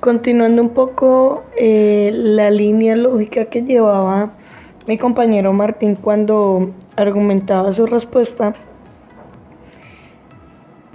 Continuando 0.00 0.60
un 0.60 0.70
poco 0.70 1.44
eh, 1.56 2.10
la 2.12 2.50
línea 2.50 2.96
lógica 2.96 3.44
que 3.44 3.62
llevaba 3.62 4.32
mi 4.88 4.98
compañero 4.98 5.52
Martín 5.52 5.94
cuando 5.94 6.72
argumentaba 6.96 7.70
su 7.72 7.86
respuesta, 7.86 8.52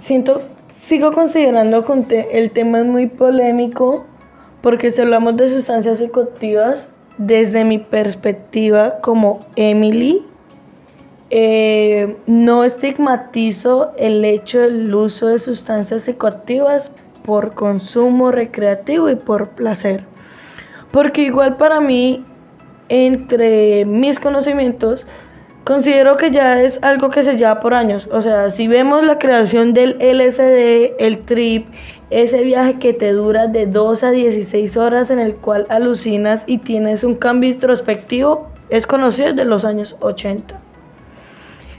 siento, 0.00 0.42
sigo 0.82 1.12
considerando 1.12 1.82
que 1.86 2.28
el 2.32 2.50
tema 2.50 2.80
es 2.80 2.84
muy 2.84 3.06
polémico 3.06 4.04
porque 4.60 4.90
si 4.90 5.00
hablamos 5.00 5.38
de 5.38 5.48
sustancias 5.48 5.96
psicoactivas, 5.96 6.91
desde 7.26 7.64
mi 7.64 7.78
perspectiva 7.78 9.00
como 9.00 9.40
Emily, 9.56 10.24
eh, 11.30 12.16
no 12.26 12.64
estigmatizo 12.64 13.92
el 13.96 14.24
hecho 14.24 14.60
del 14.60 14.94
uso 14.94 15.28
de 15.28 15.38
sustancias 15.38 16.02
psicoactivas 16.02 16.90
por 17.24 17.54
consumo 17.54 18.30
recreativo 18.30 19.08
y 19.08 19.14
por 19.16 19.50
placer. 19.50 20.04
Porque 20.90 21.22
igual 21.22 21.56
para 21.56 21.80
mí, 21.80 22.24
entre 22.88 23.84
mis 23.86 24.18
conocimientos, 24.18 25.06
Considero 25.64 26.16
que 26.16 26.32
ya 26.32 26.60
es 26.60 26.80
algo 26.82 27.10
que 27.10 27.22
se 27.22 27.36
lleva 27.36 27.60
por 27.60 27.72
años. 27.72 28.08
O 28.10 28.20
sea, 28.20 28.50
si 28.50 28.66
vemos 28.66 29.04
la 29.04 29.18
creación 29.18 29.72
del 29.74 29.96
LSD, 30.00 30.96
el 30.98 31.20
trip, 31.24 31.66
ese 32.10 32.42
viaje 32.42 32.80
que 32.80 32.92
te 32.92 33.12
dura 33.12 33.46
de 33.46 33.66
2 33.66 34.02
a 34.02 34.10
16 34.10 34.76
horas 34.76 35.10
en 35.10 35.20
el 35.20 35.36
cual 35.36 35.66
alucinas 35.68 36.42
y 36.46 36.58
tienes 36.58 37.04
un 37.04 37.14
cambio 37.14 37.50
introspectivo, 37.50 38.48
es 38.70 38.88
conocido 38.88 39.28
desde 39.28 39.44
los 39.44 39.64
años 39.64 39.96
80. 40.00 40.58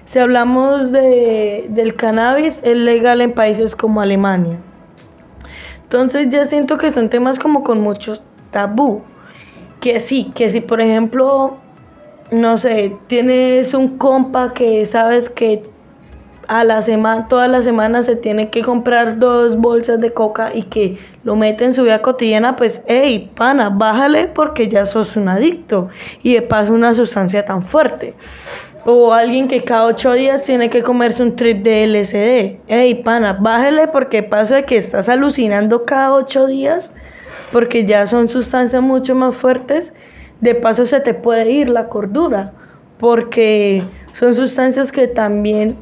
Si 0.05 0.19
hablamos 0.19 0.91
de, 0.93 1.65
del 1.69 1.95
cannabis, 1.95 2.57
es 2.63 2.77
legal 2.77 3.19
en 3.19 3.33
países 3.33 3.75
como 3.75 3.99
Alemania. 3.99 4.59
Entonces 5.83 6.29
ya 6.29 6.45
siento 6.45 6.77
que 6.77 6.89
son 6.89 7.09
temas 7.09 7.37
como 7.37 7.63
con 7.63 7.81
mucho 7.81 8.17
tabú. 8.51 9.01
Que 9.81 9.99
sí, 9.99 10.31
que 10.33 10.49
si 10.49 10.61
por 10.61 10.79
ejemplo 10.79 11.57
no 12.33 12.57
sé, 12.57 12.95
tienes 13.07 13.73
un 13.73 13.97
compa 13.97 14.53
que 14.53 14.85
sabes 14.85 15.29
que 15.29 15.63
a 16.47 16.63
la 16.63 16.81
semana, 16.81 17.27
toda 17.27 17.47
la 17.47 17.61
semana 17.61 18.01
se 18.03 18.15
tiene 18.15 18.49
que 18.49 18.63
comprar 18.63 19.19
dos 19.19 19.55
bolsas 19.55 19.99
de 20.01 20.11
coca 20.11 20.51
y 20.53 20.63
que 20.63 20.97
lo 21.23 21.35
mete 21.35 21.65
en 21.65 21.73
su 21.73 21.83
vida 21.83 22.01
cotidiana, 22.01 22.55
pues, 22.55 22.81
hey, 22.87 23.31
pana, 23.35 23.69
bájale 23.69 24.27
porque 24.27 24.67
ya 24.67 24.85
sos 24.85 25.15
un 25.15 25.29
adicto 25.29 25.89
y 26.21 26.33
de 26.33 26.41
paso 26.41 26.73
una 26.73 26.93
sustancia 26.93 27.45
tan 27.45 27.63
fuerte. 27.63 28.13
O 28.85 29.13
alguien 29.13 29.47
que 29.47 29.63
cada 29.63 29.85
ocho 29.85 30.11
días 30.11 30.43
tiene 30.43 30.69
que 30.69 30.83
comerse 30.83 31.23
un 31.23 31.35
trip 31.37 31.63
de 31.63 31.85
LSD. 31.85 32.59
Hey, 32.67 33.01
pana, 33.03 33.33
bájale 33.39 33.87
porque 33.87 34.23
paso 34.23 34.55
de 34.55 34.65
que 34.65 34.77
estás 34.77 35.07
alucinando 35.07 35.85
cada 35.85 36.13
ocho 36.13 36.47
días 36.47 36.91
porque 37.53 37.85
ya 37.85 38.05
son 38.07 38.27
sustancias 38.27 38.81
mucho 38.81 39.15
más 39.15 39.35
fuertes 39.35 39.93
de 40.43 40.55
paso 40.55 40.85
se 40.85 40.99
te 40.99 41.13
puede 41.13 41.49
ir 41.49 41.69
la 41.69 41.87
cordura, 41.87 42.51
porque 42.99 43.81
son 44.13 44.35
sustancias 44.35 44.91
que 44.91 45.07
también 45.07 45.77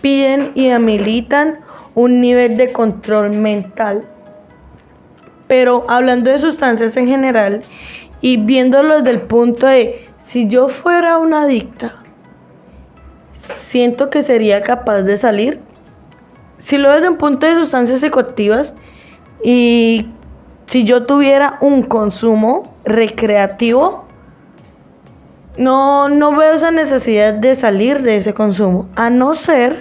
piden 0.00 0.52
y 0.54 0.70
amilitan 0.70 1.58
un 1.94 2.22
nivel 2.22 2.56
de 2.56 2.72
control 2.72 3.30
mental. 3.36 4.02
Pero 5.48 5.84
hablando 5.88 6.30
de 6.30 6.38
sustancias 6.38 6.96
en 6.96 7.06
general 7.06 7.62
y 8.22 8.38
viéndolo 8.38 8.96
desde 8.96 9.10
el 9.10 9.20
punto 9.20 9.66
de 9.66 10.08
si 10.18 10.48
yo 10.48 10.68
fuera 10.68 11.18
una 11.18 11.42
adicta, 11.42 11.96
siento 13.58 14.08
que 14.08 14.22
sería 14.22 14.62
capaz 14.62 15.02
de 15.02 15.18
salir. 15.18 15.60
Si 16.58 16.78
lo 16.78 16.88
ves 16.88 17.02
desde 17.02 17.10
un 17.10 17.18
punto 17.18 17.46
de 17.46 17.54
sustancias 17.54 18.00
psicoactivas 18.00 18.72
y 19.44 20.08
si 20.66 20.84
yo 20.84 21.04
tuviera 21.04 21.58
un 21.60 21.82
consumo 21.82 22.74
recreativo, 22.84 24.05
no, 25.56 26.08
no 26.08 26.36
veo 26.36 26.52
esa 26.54 26.70
necesidad 26.70 27.34
de 27.34 27.54
salir 27.54 28.02
de 28.02 28.16
ese 28.16 28.34
consumo, 28.34 28.88
a 28.96 29.10
no 29.10 29.34
ser 29.34 29.80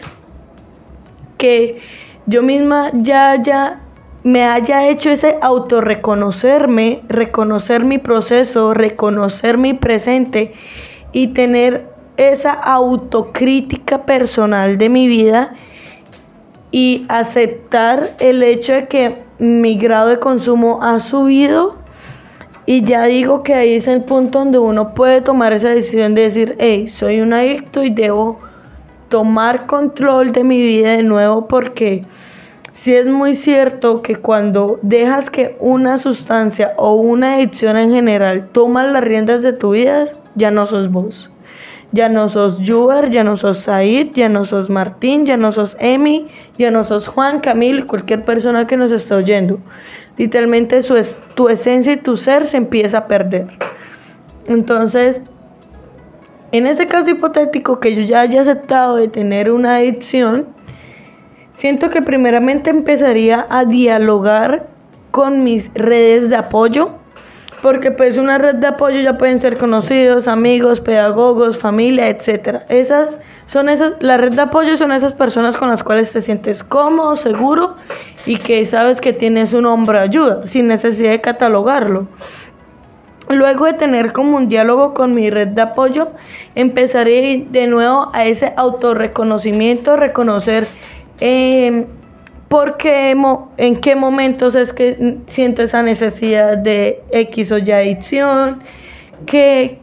que 1.37 1.79
yo 2.25 2.41
misma 2.43 2.91
ya 2.93 3.31
haya 3.31 3.79
me 4.23 4.43
haya 4.43 4.89
hecho 4.89 5.11
ese 5.11 5.37
autorreconocerme, 5.39 7.03
reconocer 7.09 7.83
mi 7.83 7.99
proceso, 7.99 8.73
reconocer 8.73 9.59
mi 9.59 9.75
presente 9.75 10.51
y 11.11 11.27
tener 11.27 11.85
esa 12.17 12.53
autocrítica 12.53 14.03
personal 14.03 14.79
de 14.79 14.89
mi 14.89 15.07
vida 15.07 15.53
y 16.71 17.05
aceptar 17.07 18.15
el 18.19 18.41
hecho 18.41 18.73
de 18.73 18.87
que 18.87 19.23
mi 19.37 19.77
grado 19.77 20.07
de 20.09 20.19
consumo 20.19 20.79
ha 20.81 20.97
subido 20.97 21.75
y 22.65 22.83
ya 22.83 23.03
digo 23.03 23.43
que 23.43 23.53
ahí 23.53 23.75
es 23.75 23.87
el 23.87 24.03
punto 24.03 24.39
donde 24.39 24.57
uno 24.57 24.93
puede 24.93 25.21
tomar 25.21 25.53
esa 25.53 25.69
decisión 25.69 26.15
de 26.15 26.23
decir, 26.23 26.55
hey, 26.59 26.89
soy 26.89 27.21
un 27.21 27.33
adicto 27.33 27.83
y 27.83 27.91
debo 27.91 28.39
tomar 29.09 29.67
control 29.67 30.31
de 30.31 30.43
mi 30.43 30.57
vida 30.57 30.91
de 30.91 31.03
nuevo 31.03 31.47
porque 31.47 32.03
si 32.73 32.95
es 32.95 33.05
muy 33.05 33.35
cierto 33.35 34.01
que 34.01 34.15
cuando 34.15 34.79
dejas 34.81 35.29
que 35.29 35.55
una 35.59 35.97
sustancia 35.97 36.73
o 36.77 36.93
una 36.93 37.35
adicción 37.35 37.77
en 37.77 37.91
general 37.91 38.49
toma 38.51 38.83
las 38.85 39.03
riendas 39.03 39.41
de 39.43 39.53
tu 39.53 39.71
vida, 39.71 40.05
ya 40.35 40.51
no 40.51 40.65
sos 40.65 40.91
vos. 40.91 41.29
Ya 41.95 42.09
no 42.09 42.27
sos 42.29 42.59
Juber, 42.65 43.09
ya 43.09 43.23
no 43.23 43.35
sos 43.37 43.59
Said, 43.59 44.11
ya 44.13 44.29
no 44.29 44.43
sos 44.45 44.69
Martín, 44.69 45.25
ya 45.25 45.37
no 45.37 45.51
sos 45.51 45.75
Emi, 45.79 46.27
ya 46.57 46.69
no 46.69 46.83
sos 46.83 47.07
Juan, 47.07 47.39
Camil, 47.39 47.87
cualquier 47.87 48.23
persona 48.23 48.67
que 48.67 48.77
nos 48.77 48.91
esté 48.91 49.15
oyendo. 49.15 49.59
Literalmente 50.17 50.81
su 50.81 50.95
es, 50.95 51.21
tu 51.35 51.47
esencia 51.49 51.93
y 51.93 51.97
tu 51.97 52.17
ser 52.17 52.45
se 52.45 52.57
empieza 52.57 52.99
a 52.99 53.07
perder. 53.07 53.47
Entonces, 54.47 55.21
en 56.51 56.67
ese 56.67 56.87
caso 56.87 57.09
hipotético 57.09 57.79
que 57.79 57.95
yo 57.95 58.01
ya 58.01 58.21
haya 58.21 58.41
aceptado 58.41 58.97
de 58.97 59.07
tener 59.07 59.51
una 59.51 59.77
adicción, 59.77 60.53
Siento 61.55 61.89
que 61.89 62.01
primeramente 62.01 62.69
empezaría 62.69 63.47
a 63.49 63.63
dialogar 63.63 64.67
con 65.11 65.45
mis 65.45 65.73
redes 65.73 66.29
de 66.29 66.35
apoyo, 66.35 66.91
porque 67.65 67.89
pues 67.89 68.19
una 68.19 68.37
red 68.37 68.57
de 68.57 68.67
apoyo 68.67 68.99
ya 68.99 69.17
pueden 69.17 69.39
ser 69.39 69.57
conocidos, 69.57 70.27
amigos, 70.27 70.79
pedagogos, 70.79 71.57
familia, 71.57 72.09
etcétera. 72.09 72.63
Esas 72.69 73.17
son 73.47 73.69
esas, 73.69 73.93
la 74.01 74.17
red 74.17 74.33
de 74.33 74.41
apoyo 74.43 74.77
son 74.77 74.91
esas 74.91 75.13
personas 75.13 75.57
con 75.57 75.69
las 75.69 75.81
cuales 75.81 76.11
te 76.11 76.21
sientes 76.21 76.63
cómodo, 76.63 77.15
seguro 77.15 77.75
y 78.27 78.37
que 78.37 78.63
sabes 78.65 79.01
que 79.01 79.13
tienes 79.13 79.51
un 79.55 79.65
hombro 79.65 79.97
de 79.97 80.03
ayuda, 80.03 80.47
sin 80.47 80.67
necesidad 80.67 81.09
de 81.09 81.21
catalogarlo. 81.21 82.07
Luego 83.29 83.65
de 83.65 83.73
tener 83.73 84.13
como 84.13 84.37
un 84.37 84.47
diálogo 84.47 84.93
con 84.93 85.15
mi 85.15 85.31
red 85.31 85.47
de 85.47 85.63
apoyo, 85.63 86.09
empezaré 86.53 87.47
de 87.49 87.65
nuevo 87.65 88.11
a 88.13 88.25
ese 88.25 88.53
autorreconocimiento, 88.57 89.95
reconocer 89.95 90.67
eh, 91.19 91.87
porque 92.55 93.13
en 93.57 93.75
qué 93.81 93.97
momentos 93.97 94.55
es 94.55 94.71
que 94.71 95.17
siento 95.27 95.61
esa 95.61 95.83
necesidad 95.83 96.57
de 96.57 97.03
X 97.11 97.51
o 97.51 97.57
Y 97.57 97.69
adicción, 97.69 98.61
qué, 99.25 99.77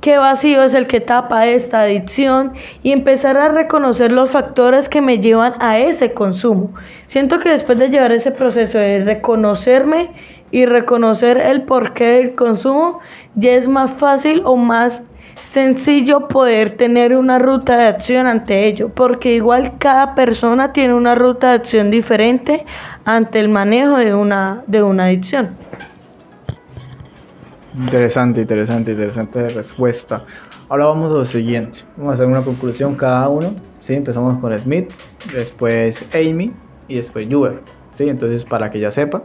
qué 0.00 0.18
vacío 0.18 0.64
es 0.64 0.74
el 0.74 0.88
que 0.88 0.98
tapa 0.98 1.46
esta 1.46 1.82
adicción 1.82 2.52
y 2.82 2.90
empezar 2.90 3.36
a 3.36 3.50
reconocer 3.50 4.10
los 4.10 4.30
factores 4.30 4.88
que 4.88 5.00
me 5.00 5.20
llevan 5.20 5.54
a 5.60 5.78
ese 5.78 6.12
consumo. 6.12 6.74
Siento 7.06 7.38
que 7.38 7.50
después 7.50 7.78
de 7.78 7.90
llevar 7.90 8.10
ese 8.10 8.32
proceso 8.32 8.76
de 8.76 9.04
reconocerme 9.04 10.10
y 10.50 10.66
reconocer 10.66 11.38
el 11.38 11.62
porqué 11.62 12.06
del 12.06 12.34
consumo, 12.34 12.98
ya 13.36 13.52
es 13.52 13.68
más 13.68 13.92
fácil 13.92 14.42
o 14.44 14.56
más 14.56 15.00
sencillo 15.42 16.28
poder 16.28 16.76
tener 16.76 17.16
una 17.16 17.38
ruta 17.38 17.76
de 17.76 17.86
acción 17.86 18.26
ante 18.26 18.66
ello, 18.66 18.88
porque 18.88 19.34
igual 19.34 19.74
cada 19.78 20.14
persona 20.14 20.72
tiene 20.72 20.94
una 20.94 21.14
ruta 21.14 21.50
de 21.50 21.54
acción 21.54 21.90
diferente 21.90 22.64
ante 23.04 23.40
el 23.40 23.48
manejo 23.48 23.96
de 23.96 24.14
una, 24.14 24.62
de 24.66 24.82
una 24.82 25.04
adicción. 25.04 25.56
Interesante, 27.76 28.42
interesante, 28.42 28.92
interesante 28.92 29.48
respuesta. 29.48 30.24
Ahora 30.68 30.86
vamos 30.86 31.10
a 31.12 31.16
lo 31.16 31.24
siguiente. 31.24 31.80
Vamos 31.96 32.12
a 32.12 32.14
hacer 32.14 32.26
una 32.26 32.42
conclusión 32.42 32.94
cada 32.94 33.28
uno. 33.28 33.54
¿sí? 33.80 33.94
Empezamos 33.94 34.38
con 34.38 34.58
Smith, 34.60 34.90
después 35.32 36.04
Amy 36.14 36.52
y 36.88 36.96
después 36.96 37.26
Juber. 37.30 37.60
¿sí? 37.96 38.08
Entonces, 38.08 38.44
para 38.44 38.70
que 38.70 38.78
ya 38.80 38.90
sepa. 38.90 39.22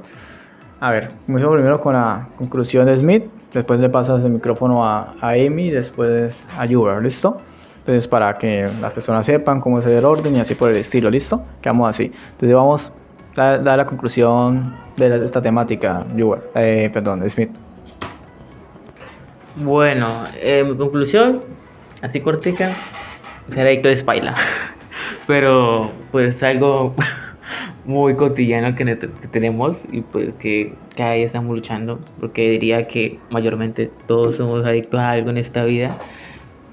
A 0.79 0.91
ver, 0.91 1.09
empezamos 1.27 1.55
primero 1.55 1.79
con 1.79 1.93
la 1.93 2.27
conclusión 2.37 2.85
de 2.87 2.97
Smith. 2.97 3.23
Después 3.53 3.79
le 3.79 3.89
pasas 3.89 4.23
el 4.23 4.31
micrófono 4.31 4.85
a, 4.85 5.15
a 5.21 5.29
Amy, 5.31 5.71
después 5.71 6.45
a 6.57 6.67
Juber, 6.67 7.01
¿listo? 7.01 7.37
Entonces, 7.79 8.07
para 8.07 8.35
que 8.35 8.69
las 8.79 8.91
personas 8.91 9.25
sepan 9.25 9.59
cómo 9.61 9.79
es 9.79 9.85
el 9.87 10.05
orden 10.05 10.35
y 10.35 10.39
así 10.39 10.53
por 10.53 10.69
el 10.69 10.77
estilo, 10.77 11.09
¿listo? 11.09 11.43
Quedamos 11.61 11.89
así. 11.89 12.11
Entonces, 12.31 12.53
vamos 12.53 12.91
a 13.35 13.57
dar 13.57 13.77
la 13.77 13.85
conclusión 13.85 14.75
de 14.97 15.23
esta 15.23 15.41
temática, 15.41 16.05
Juber, 16.15 16.51
eh, 16.53 16.91
perdón, 16.93 17.27
Smith. 17.27 17.49
Bueno, 19.55 20.25
eh, 20.35 20.63
mi 20.63 20.77
conclusión, 20.77 21.41
así 22.03 22.21
cortica, 22.21 22.75
ser 23.51 23.65
adicto 23.65 23.89
de 23.89 23.97
Spaila. 23.97 24.35
Pero, 25.27 25.91
pues, 26.11 26.43
algo 26.43 26.93
muy 27.85 28.15
cotidiano 28.15 28.75
que, 28.75 28.85
tenemos 29.31 29.77
y 29.91 30.01
pues 30.01 30.33
que 30.35 30.73
cada 30.95 31.13
día 31.13 31.25
estamos 31.25 31.55
luchando 31.55 31.99
porque 32.19 32.49
diría 32.49 32.87
que 32.87 33.19
mayormente 33.29 33.91
todos 34.07 34.35
somos 34.35 34.65
adictos 34.65 34.99
a 34.99 35.11
algo 35.11 35.29
en 35.29 35.37
esta 35.37 35.63
vida. 35.65 35.97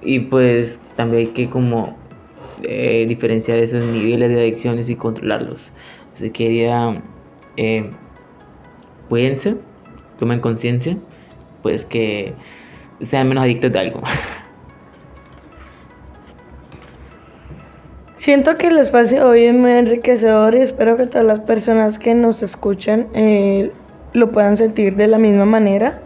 Y 0.03 0.21
pues 0.21 0.81
también 0.97 1.29
hay 1.29 1.33
que 1.33 1.49
como 1.49 1.97
eh, 2.63 3.07
diferenciar 3.09 3.59
esos 3.59 3.85
niveles 3.85 4.29
de 4.31 4.41
adicciones 4.41 4.89
y 4.89 4.97
controlarlos. 4.97 5.61
Así 6.17 6.31
que 6.31 6.49
diría 6.49 7.03
eh, 7.57 7.91
cuídense 9.09 9.57
tomen 10.19 10.41
conciencia 10.41 10.97
pues 11.63 11.85
que 11.85 12.33
sean 13.01 13.29
menos 13.29 13.45
adictos 13.45 13.73
de 13.73 13.79
algo 13.79 14.03
Siento 18.27 18.57
que 18.57 18.67
el 18.67 18.79
espacio 18.79 19.25
hoy 19.25 19.45
es 19.45 19.55
muy 19.55 19.71
enriquecedor 19.71 20.57
y 20.57 20.61
espero 20.61 20.97
que 20.97 21.07
todas 21.07 21.25
las 21.25 21.39
personas 21.39 21.97
que 21.97 22.13
nos 22.13 22.43
escuchan 22.43 23.07
eh, 23.15 23.71
lo 24.15 24.33
puedan 24.33 24.57
sentir 24.57 24.97
de 24.97 25.07
la 25.07 25.17
misma 25.17 25.45
manera. 25.45 26.01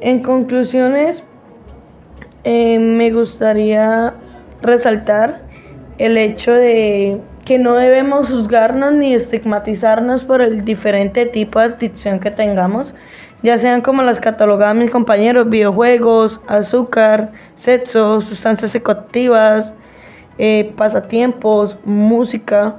En 0.00 0.20
conclusiones, 0.24 1.22
eh, 2.42 2.76
me 2.80 3.12
gustaría 3.12 4.14
resaltar 4.62 5.42
el 5.98 6.18
hecho 6.18 6.54
de 6.54 7.20
que 7.44 7.56
no 7.56 7.74
debemos 7.74 8.28
juzgarnos 8.28 8.92
ni 8.94 9.14
estigmatizarnos 9.14 10.24
por 10.24 10.42
el 10.42 10.64
diferente 10.64 11.26
tipo 11.26 11.60
de 11.60 11.66
adicción 11.66 12.18
que 12.18 12.32
tengamos, 12.32 12.96
ya 13.44 13.58
sean 13.58 13.80
como 13.80 14.02
las 14.02 14.18
catalogadas 14.18 14.74
mis 14.74 14.90
compañeros, 14.90 15.48
videojuegos, 15.48 16.40
azúcar, 16.48 17.30
sexo, 17.54 18.20
sustancias 18.22 18.72
psicoactivas, 18.72 19.72
eh, 20.38 20.72
pasatiempos, 20.76 21.78
música, 21.84 22.76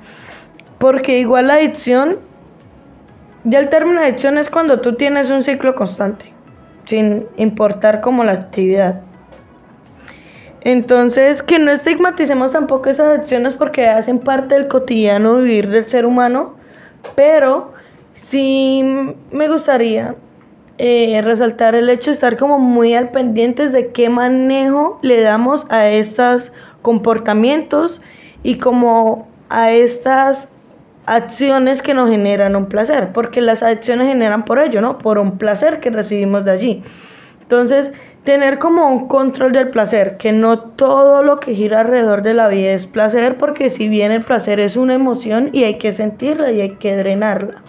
porque 0.78 1.20
igual 1.20 1.48
la 1.48 1.56
adicción, 1.56 2.20
ya 3.44 3.60
el 3.60 3.70
término 3.70 4.02
adicción 4.02 4.38
es 4.38 4.50
cuando 4.50 4.82
tú 4.82 4.96
tienes 4.96 5.30
un 5.30 5.44
ciclo 5.44 5.76
constante, 5.76 6.26
sin 6.86 7.26
importar 7.38 8.02
como 8.02 8.24
la 8.24 8.34
actividad. 8.34 9.02
Entonces, 10.62 11.44
que 11.44 11.60
no 11.60 11.72
estigmaticemos 11.72 12.54
tampoco 12.54 12.89
esas 12.89 13.18
adicciones 13.18 13.54
porque 13.54 13.88
hacen 13.88 14.20
parte 14.20 14.56
del 14.56 14.70
cotidiano 14.70 15.38
vivir 15.38 15.70
del 15.70 15.86
ser 15.88 16.06
humano, 16.06 16.56
pero 17.16 17.74
sí 18.13 18.82
me 19.32 19.50
gustaría 19.50 20.16
eh, 20.78 21.22
resaltar 21.22 21.76
el 21.76 21.89
hecho 21.89 22.12
de 22.12 22.16
estar 22.16 22.38
como 22.38 22.60
muy 22.60 22.96
al 22.96 23.12
pendientes 23.12 23.72
de 23.72 23.92
qué 23.92 24.10
manejo 24.10 25.00
le 25.02 25.22
damos 25.22 25.66
a 25.70 25.89
estas 25.89 26.52
comportamientos 26.84 28.00
y 28.43 28.60
como 28.60 29.28
a 29.50 29.72
estas 29.72 30.48
acciones 31.06 31.82
que 31.82 31.93
nos 31.93 32.10
generan 32.10 32.56
un 32.56 32.67
placer, 32.67 33.12
porque 33.13 33.41
las 33.41 33.63
acciones 33.63 34.08
generan 34.08 34.46
por 34.46 34.60
ello, 34.60 34.82
¿no? 34.82 35.00
Por 35.00 35.17
un 35.17 35.38
placer 35.38 35.80
que 35.80 35.89
recibimos 35.89 36.46
de 36.46 36.52
allí. 36.52 36.84
Entonces, 37.41 37.91
tener 38.24 38.58
como 38.58 38.88
un 38.88 39.08
control 39.08 39.52
del 39.52 39.69
placer, 39.69 40.17
que 40.17 40.32
no 40.32 40.60
todo 40.60 41.24
lo 41.24 41.38
que 41.38 41.54
gira 41.54 41.82
alrededor 41.82 42.22
de 42.22 42.34
la 42.34 42.48
vida 42.48 42.72
es 42.72 42.86
placer, 42.86 43.38
porque 43.38 43.69
si 43.69 43.88
bien 43.89 44.12
el 44.12 44.24
placer 44.24 44.60
es 44.60 44.78
una 44.78 44.93
emoción 44.93 45.50
y 45.52 45.65
hay 45.65 45.78
que 45.78 45.91
sentirla 45.91 46.52
y 46.52 46.62
hay 46.62 46.72
que 46.72 46.96
drenarla. 46.96 47.62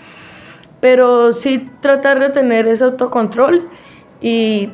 Pero 0.81 1.33
sí 1.33 1.69
tratar 1.81 2.21
de 2.21 2.31
tener 2.31 2.69
ese 2.69 2.85
autocontrol 2.85 3.69
y, 4.21 4.71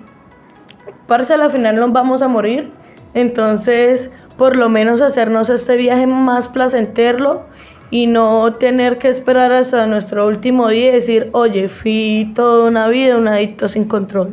parce, 1.06 1.32
al 1.32 1.50
final 1.50 1.76
nos 1.76 1.92
vamos 1.92 2.20
a 2.20 2.28
morir. 2.28 2.70
Entonces, 3.14 4.10
por 4.40 4.56
lo 4.56 4.70
menos 4.70 5.02
hacernos 5.02 5.50
este 5.50 5.76
viaje 5.76 6.06
más 6.06 6.48
placentero 6.48 7.44
y 7.90 8.06
no 8.06 8.50
tener 8.54 8.96
que 8.96 9.08
esperar 9.08 9.52
hasta 9.52 9.86
nuestro 9.86 10.26
último 10.26 10.68
día 10.68 10.88
y 10.88 10.92
decir, 10.92 11.28
oye, 11.32 11.68
fui 11.68 12.32
toda 12.34 12.66
una 12.66 12.88
vida 12.88 13.18
un 13.18 13.28
adicto 13.28 13.68
sin 13.68 13.84
control, 13.84 14.32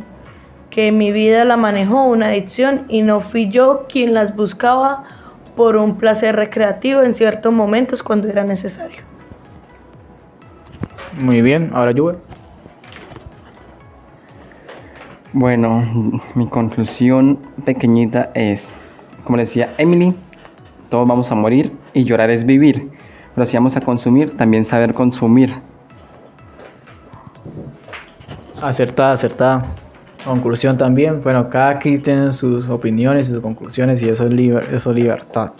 que 0.69 0.93
mi 0.93 1.11
vida 1.11 1.43
la 1.43 1.57
manejó 1.57 2.05
una 2.05 2.27
adicción 2.27 2.85
y 2.87 3.01
no 3.01 3.19
fui 3.19 3.49
yo 3.49 3.85
quien 3.89 4.13
las 4.13 4.33
buscaba 4.33 5.03
por 5.57 5.75
un 5.75 5.97
placer 5.97 6.37
recreativo 6.37 7.01
en 7.01 7.13
ciertos 7.13 7.51
momentos 7.51 8.01
cuando 8.01 8.29
era 8.29 8.45
necesario. 8.45 9.01
Muy 11.19 11.41
bien, 11.41 11.69
ahora 11.73 11.91
yo. 11.91 12.15
Bueno, 15.33 15.83
mi 16.33 16.47
conclusión 16.47 17.39
pequeñita 17.65 18.31
es, 18.35 18.71
como 19.27 19.39
decía 19.39 19.73
Emily, 19.77 20.15
todos 20.89 21.05
vamos 21.05 21.29
a 21.33 21.35
morir 21.35 21.73
y 21.93 22.05
llorar 22.05 22.29
es 22.29 22.45
vivir. 22.45 22.89
Pero 23.35 23.45
si 23.45 23.57
vamos 23.57 23.75
a 23.75 23.81
consumir, 23.81 24.37
también 24.37 24.63
saber 24.63 24.93
consumir. 24.93 25.53
Acertada, 28.61 29.11
acertada. 29.11 29.65
Conclusión 30.23 30.77
también. 30.77 31.21
Bueno, 31.21 31.49
cada 31.49 31.77
quien 31.77 32.01
tiene 32.01 32.31
sus 32.31 32.69
opiniones 32.69 33.27
y 33.27 33.33
sus 33.33 33.41
conclusiones 33.41 34.01
y 34.01 34.07
eso 34.07 34.25
es, 34.25 34.31
liber 34.31 34.63
eso 34.73 34.91
es 34.91 34.95
libertad. 34.95 35.51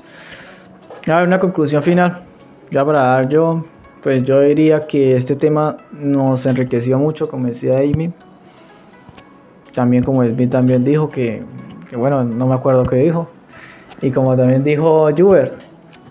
A 1.06 1.16
ver, 1.18 1.28
una 1.28 1.38
conclusión 1.38 1.84
final. 1.84 2.22
Ya 2.72 2.86
para 2.86 3.02
dar 3.02 3.28
yo, 3.28 3.66
pues 4.02 4.24
yo 4.24 4.40
diría 4.40 4.88
que 4.88 5.18
este 5.18 5.36
tema 5.36 5.76
nos 5.92 6.46
enriqueció 6.46 6.98
mucho, 6.98 7.28
como 7.28 7.48
decía 7.48 7.80
Amy. 7.80 8.14
También 9.74 10.06
como 10.06 10.26
Smith 10.26 10.52
también 10.52 10.86
dijo 10.86 11.10
que 11.10 11.44
bueno, 11.98 12.24
no 12.24 12.48
me 12.48 12.56
acuerdo 12.56 12.86
qué 12.86 12.96
dijo. 12.96 13.28
Y 14.02 14.12
como 14.12 14.36
también 14.36 14.64
dijo 14.64 15.10
Juber, 15.16 15.54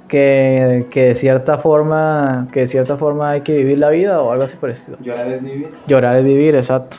que, 0.09 0.87
que, 0.90 1.07
de 1.07 1.14
cierta 1.14 1.59
forma 1.59 2.46
que 2.53 2.61
de 2.61 2.66
cierta 2.66 2.96
forma 2.96 3.31
hay 3.31 3.40
que 3.42 3.57
vivir 3.57 3.79
la 3.79 3.90
vida 3.90 4.20
o 4.20 4.31
algo 4.31 4.44
así 4.44 4.57
estilo. 4.68 4.99
Llorar 5.01 5.29
es 5.29 5.42
vivir. 5.42 5.70
Llorar 5.87 6.16
es 6.16 6.25
vivir, 6.25 6.55
exacto. 6.55 6.99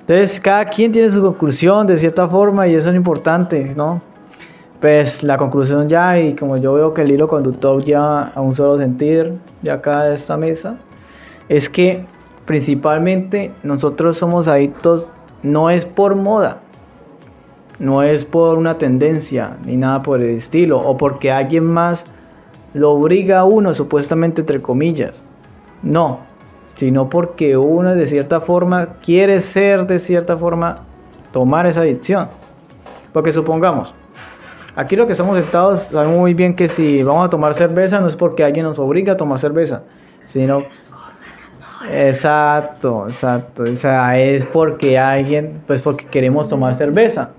Entonces, 0.00 0.40
cada 0.40 0.64
quien 0.66 0.92
tiene 0.92 1.10
su 1.10 1.22
conclusión 1.22 1.86
de 1.86 1.96
cierta 1.96 2.26
forma 2.28 2.66
y 2.66 2.74
eso 2.74 2.88
es 2.88 2.96
importante, 2.96 3.74
¿no? 3.76 4.00
Pues 4.80 5.22
la 5.22 5.36
conclusión 5.36 5.88
ya, 5.88 6.18
y 6.18 6.34
como 6.34 6.56
yo 6.56 6.72
veo 6.74 6.94
que 6.94 7.02
el 7.02 7.10
hilo 7.10 7.28
conductor 7.28 7.84
ya 7.84 8.22
a 8.22 8.40
un 8.40 8.54
solo 8.54 8.78
sentir, 8.78 9.34
ya 9.62 9.74
acá 9.74 10.04
de 10.04 10.14
esta 10.14 10.36
mesa, 10.36 10.78
es 11.48 11.68
que 11.68 12.06
principalmente 12.46 13.52
nosotros 13.62 14.16
somos 14.16 14.48
adictos, 14.48 15.08
no 15.42 15.68
es 15.68 15.84
por 15.84 16.14
moda, 16.14 16.62
no 17.78 18.02
es 18.02 18.24
por 18.24 18.58
una 18.58 18.78
tendencia, 18.78 19.56
ni 19.64 19.76
nada 19.76 20.02
por 20.02 20.20
el 20.20 20.30
estilo, 20.30 20.80
o 20.80 20.96
porque 20.96 21.30
alguien 21.30 21.64
más 21.64 22.04
lo 22.74 22.92
obliga 22.92 23.40
a 23.40 23.44
uno, 23.44 23.74
supuestamente 23.74 24.42
entre 24.42 24.60
comillas. 24.60 25.22
No, 25.82 26.20
sino 26.74 27.08
porque 27.08 27.56
uno 27.56 27.94
de 27.94 28.06
cierta 28.06 28.40
forma 28.40 28.94
quiere 29.02 29.40
ser 29.40 29.86
de 29.86 29.98
cierta 29.98 30.36
forma 30.36 30.84
tomar 31.32 31.66
esa 31.66 31.82
adicción. 31.82 32.28
Porque 33.12 33.32
supongamos, 33.32 33.94
aquí 34.76 34.96
lo 34.96 35.06
que 35.06 35.12
estamos 35.12 35.38
sentados 35.38 35.80
sabemos 35.80 36.18
muy 36.18 36.34
bien 36.34 36.54
que 36.54 36.68
si 36.68 37.02
vamos 37.02 37.26
a 37.26 37.30
tomar 37.30 37.54
cerveza 37.54 38.00
no 38.00 38.06
es 38.06 38.16
porque 38.16 38.44
alguien 38.44 38.66
nos 38.66 38.78
obliga 38.78 39.14
a 39.14 39.16
tomar 39.16 39.38
cerveza, 39.38 39.82
sino 40.24 40.62
exacto, 41.90 43.06
exacto, 43.08 43.62
o 43.62 43.76
sea, 43.76 44.18
es 44.18 44.44
porque 44.44 44.98
alguien, 44.98 45.62
pues 45.66 45.80
porque 45.80 46.06
queremos 46.06 46.48
tomar 46.48 46.74
cerveza. 46.74 47.30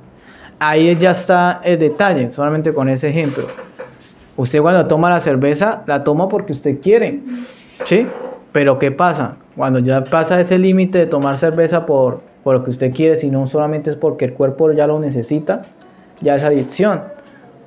Ahí 0.60 0.96
ya 0.98 1.12
está 1.12 1.62
el 1.64 1.80
detalle, 1.80 2.30
solamente 2.32 2.74
con 2.74 2.90
ese 2.90 3.08
ejemplo. 3.10 3.48
Usted 4.36 4.62
cuando 4.62 4.88
toma 4.88 5.10
la 5.10 5.20
cerveza, 5.20 5.84
la 5.86 6.04
toma 6.04 6.28
porque 6.28 6.52
usted 6.52 6.80
quiere, 6.82 7.22
¿sí? 7.86 8.08
Pero 8.52 8.78
¿qué 8.80 8.92
pasa? 8.92 9.38
Cuando 9.56 9.80
ya 9.80 10.04
pasa 10.04 10.40
ese 10.40 10.58
límite 10.58 10.98
de 10.98 11.06
tomar 11.06 11.38
cerveza 11.38 11.86
por, 11.86 12.22
por 12.44 12.56
lo 12.56 12.64
que 12.64 12.72
usted 12.72 12.94
quiere, 12.94 13.16
si 13.16 13.30
no 13.30 13.46
solamente 13.46 13.90
es 13.90 13.96
porque 13.96 14.26
el 14.26 14.34
cuerpo 14.34 14.72
ya 14.72 14.88
lo 14.88 15.00
necesita, 15.00 15.62
ya 16.22 16.36
es 16.36 16.44
adicción. 16.44 17.04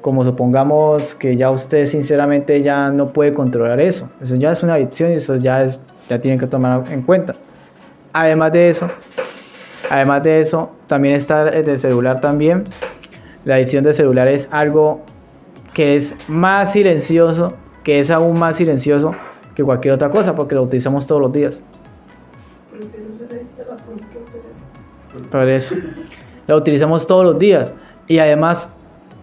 Como 0.00 0.24
supongamos 0.24 1.14
que 1.14 1.36
ya 1.36 1.50
usted 1.50 1.86
sinceramente 1.86 2.62
ya 2.62 2.90
no 2.90 3.12
puede 3.12 3.32
controlar 3.32 3.80
eso. 3.80 4.08
Eso 4.20 4.36
ya 4.36 4.52
es 4.52 4.62
una 4.62 4.74
adicción 4.74 5.12
y 5.12 5.14
eso 5.14 5.36
ya, 5.36 5.62
es, 5.62 5.80
ya 6.08 6.20
tiene 6.20 6.38
que 6.38 6.46
tomar 6.46 6.84
en 6.90 7.02
cuenta. 7.02 7.34
Además 8.12 8.52
de 8.52 8.68
eso, 8.68 8.88
además 9.90 10.22
de 10.22 10.40
eso, 10.40 10.70
también 10.86 11.14
está 11.14 11.48
el 11.48 11.64
del 11.64 11.78
celular 11.78 12.20
también. 12.20 12.64
La 13.44 13.56
adicción 13.56 13.84
del 13.84 13.94
celular 13.94 14.28
es 14.28 14.48
algo 14.50 15.02
que 15.74 15.96
es 15.96 16.14
más 16.28 16.72
silencioso, 16.72 17.54
que 17.82 18.00
es 18.00 18.10
aún 18.10 18.38
más 18.38 18.56
silencioso 18.56 19.14
que 19.54 19.64
cualquier 19.64 19.94
otra 19.94 20.10
cosa 20.10 20.34
porque 20.34 20.54
lo 20.54 20.62
utilizamos 20.62 21.06
todos 21.06 21.20
los 21.20 21.32
días. 21.32 21.62
Por 25.30 25.48
eso, 25.48 25.74
lo 26.46 26.56
utilizamos 26.56 27.06
todos 27.06 27.24
los 27.24 27.38
días 27.38 27.72
y 28.06 28.18
además, 28.18 28.68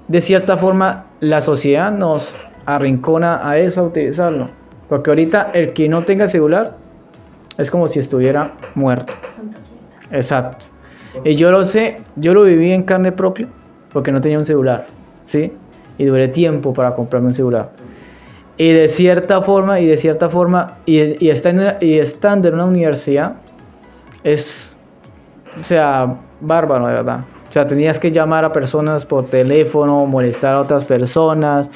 de 0.07 0.21
cierta 0.21 0.57
forma, 0.57 1.05
la 1.19 1.41
sociedad 1.41 1.91
nos 1.91 2.35
arrincona 2.65 3.47
a 3.47 3.57
eso, 3.57 3.81
a 3.81 3.83
utilizarlo. 3.85 4.47
Porque 4.87 5.11
ahorita 5.11 5.51
el 5.53 5.73
que 5.73 5.87
no 5.87 6.03
tenga 6.03 6.27
celular 6.27 6.75
es 7.57 7.69
como 7.69 7.87
si 7.87 7.99
estuviera 7.99 8.53
muerto. 8.75 9.13
Exacto. 10.11 10.67
Y 11.23 11.35
yo 11.35 11.51
lo 11.51 11.63
sé, 11.65 11.97
yo 12.15 12.33
lo 12.33 12.43
viví 12.43 12.71
en 12.71 12.83
carne 12.83 13.11
propia 13.11 13.47
porque 13.91 14.11
no 14.11 14.21
tenía 14.21 14.37
un 14.37 14.45
celular, 14.45 14.85
¿sí? 15.25 15.51
Y 15.97 16.05
duré 16.05 16.27
tiempo 16.27 16.73
para 16.73 16.93
comprarme 16.95 17.27
un 17.27 17.33
celular. 17.33 17.71
Y 18.57 18.71
de 18.71 18.87
cierta 18.89 19.41
forma, 19.41 19.79
y 19.79 19.87
de 19.87 19.97
cierta 19.97 20.29
forma, 20.29 20.77
y, 20.85 21.25
y, 21.25 21.29
estando, 21.29 21.63
y 21.79 21.97
estando 21.97 22.49
en 22.49 22.55
una 22.55 22.65
universidad, 22.65 23.35
es, 24.23 24.75
o 25.59 25.63
sea, 25.63 26.15
bárbaro, 26.41 26.87
de 26.87 26.93
verdad. 26.93 27.21
O 27.47 27.51
sea, 27.51 27.65
tenías 27.65 27.99
que 27.99 28.11
llamar 28.11 28.45
a 28.45 28.51
personas 28.51 29.05
por 29.05 29.25
teléfono, 29.25 30.05
molestar 30.05 30.55
a 30.55 30.61
otras 30.61 30.85
personas, 30.85 31.69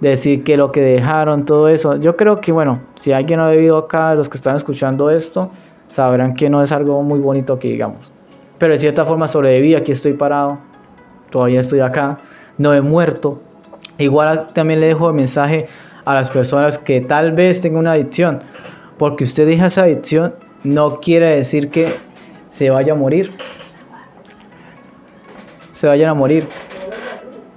decir 0.00 0.44
que 0.44 0.56
lo 0.56 0.72
que 0.72 0.80
dejaron, 0.80 1.44
todo 1.44 1.68
eso. 1.68 1.96
Yo 1.96 2.16
creo 2.16 2.40
que, 2.40 2.52
bueno, 2.52 2.80
si 2.96 3.12
alguien 3.12 3.40
ha 3.40 3.50
vivido 3.50 3.76
acá, 3.76 4.14
los 4.14 4.28
que 4.28 4.38
están 4.38 4.56
escuchando 4.56 5.10
esto, 5.10 5.50
sabrán 5.90 6.34
que 6.34 6.50
no 6.50 6.62
es 6.62 6.72
algo 6.72 7.02
muy 7.02 7.20
bonito 7.20 7.58
que 7.58 7.68
digamos. 7.68 8.12
Pero 8.58 8.72
de 8.72 8.78
cierta 8.78 9.04
forma 9.04 9.28
sobreviví, 9.28 9.74
aquí 9.74 9.92
estoy 9.92 10.14
parado, 10.14 10.58
todavía 11.30 11.60
estoy 11.60 11.80
acá, 11.80 12.18
no 12.58 12.74
he 12.74 12.80
muerto. 12.80 13.40
Igual 13.98 14.48
también 14.52 14.80
le 14.80 14.88
dejo 14.88 15.08
el 15.08 15.14
mensaje 15.14 15.66
a 16.04 16.14
las 16.14 16.30
personas 16.30 16.78
que 16.78 17.00
tal 17.00 17.32
vez 17.32 17.60
tengan 17.60 17.80
una 17.80 17.92
adicción. 17.92 18.40
Porque 18.96 19.24
usted 19.24 19.46
deja 19.46 19.66
esa 19.66 19.82
adicción 19.82 20.34
no 20.64 21.00
quiere 21.00 21.36
decir 21.36 21.70
que 21.70 21.96
se 22.50 22.70
vaya 22.70 22.92
a 22.92 22.96
morir. 22.96 23.32
Se 25.72 25.86
vayan 25.86 26.10
a 26.10 26.14
morir. 26.14 26.48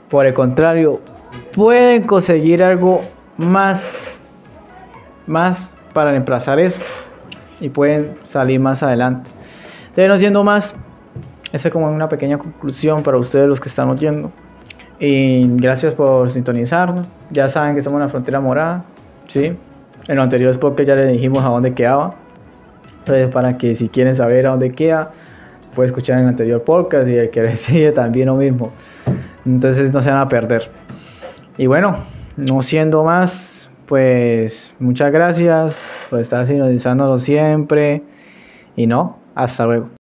Por 0.09 0.25
el 0.25 0.33
contrario, 0.33 0.99
pueden 1.53 2.03
conseguir 2.03 2.61
algo 2.61 3.01
más, 3.37 3.97
más 5.25 5.71
para 5.93 6.11
reemplazar 6.11 6.59
eso. 6.59 6.81
Y 7.61 7.69
pueden 7.69 8.17
salir 8.23 8.59
más 8.59 8.83
adelante. 8.83 9.29
Entonces, 9.83 10.09
no 10.09 10.17
siendo 10.17 10.43
más, 10.43 10.75
esa 11.53 11.67
es 11.69 11.71
como 11.71 11.89
una 11.89 12.09
pequeña 12.09 12.37
conclusión 12.37 13.03
para 13.03 13.17
ustedes 13.17 13.47
los 13.47 13.59
que 13.61 13.69
están 13.69 13.89
oyendo. 13.89 14.31
Y 14.99 15.47
gracias 15.55 15.93
por 15.93 16.29
sintonizarnos. 16.29 17.07
Ya 17.29 17.47
saben 17.47 17.73
que 17.73 17.79
estamos 17.79 17.99
en 17.99 18.07
la 18.07 18.09
frontera 18.09 18.39
morada. 18.41 18.83
¿sí? 19.31 19.53
En 20.07 20.15
lo 20.15 20.23
anterior 20.23 20.57
porque 20.59 20.85
ya 20.85 20.95
les 20.95 21.11
dijimos 21.11 21.43
a 21.43 21.49
dónde 21.49 21.73
quedaba. 21.73 22.15
Entonces, 22.99 23.29
para 23.29 23.57
que 23.57 23.75
si 23.75 23.89
quieren 23.89 24.15
saber 24.15 24.45
a 24.45 24.51
dónde 24.51 24.71
queda, 24.71 25.11
pueden 25.73 25.89
escuchar 25.89 26.17
en 26.17 26.23
el 26.23 26.29
anterior 26.29 26.63
podcast 26.63 27.07
y 27.07 27.15
el 27.15 27.29
que 27.29 27.41
les 27.43 27.61
sigue 27.61 27.91
también 27.91 28.27
lo 28.27 28.35
mismo. 28.35 28.71
Entonces, 29.45 29.91
no 29.91 30.01
se 30.01 30.09
van 30.09 30.19
a 30.19 30.29
perder. 30.29 30.69
Y 31.57 31.67
bueno, 31.67 31.97
no 32.37 32.61
siendo 32.61 33.03
más, 33.03 33.50
pues 33.85 34.73
muchas 34.79 35.11
gracias 35.11 35.85
por 36.09 36.19
estar 36.19 36.45
sintonizándonos 36.45 37.23
siempre. 37.23 38.03
Y 38.75 38.87
no, 38.87 39.17
hasta 39.35 39.65
luego. 39.65 40.00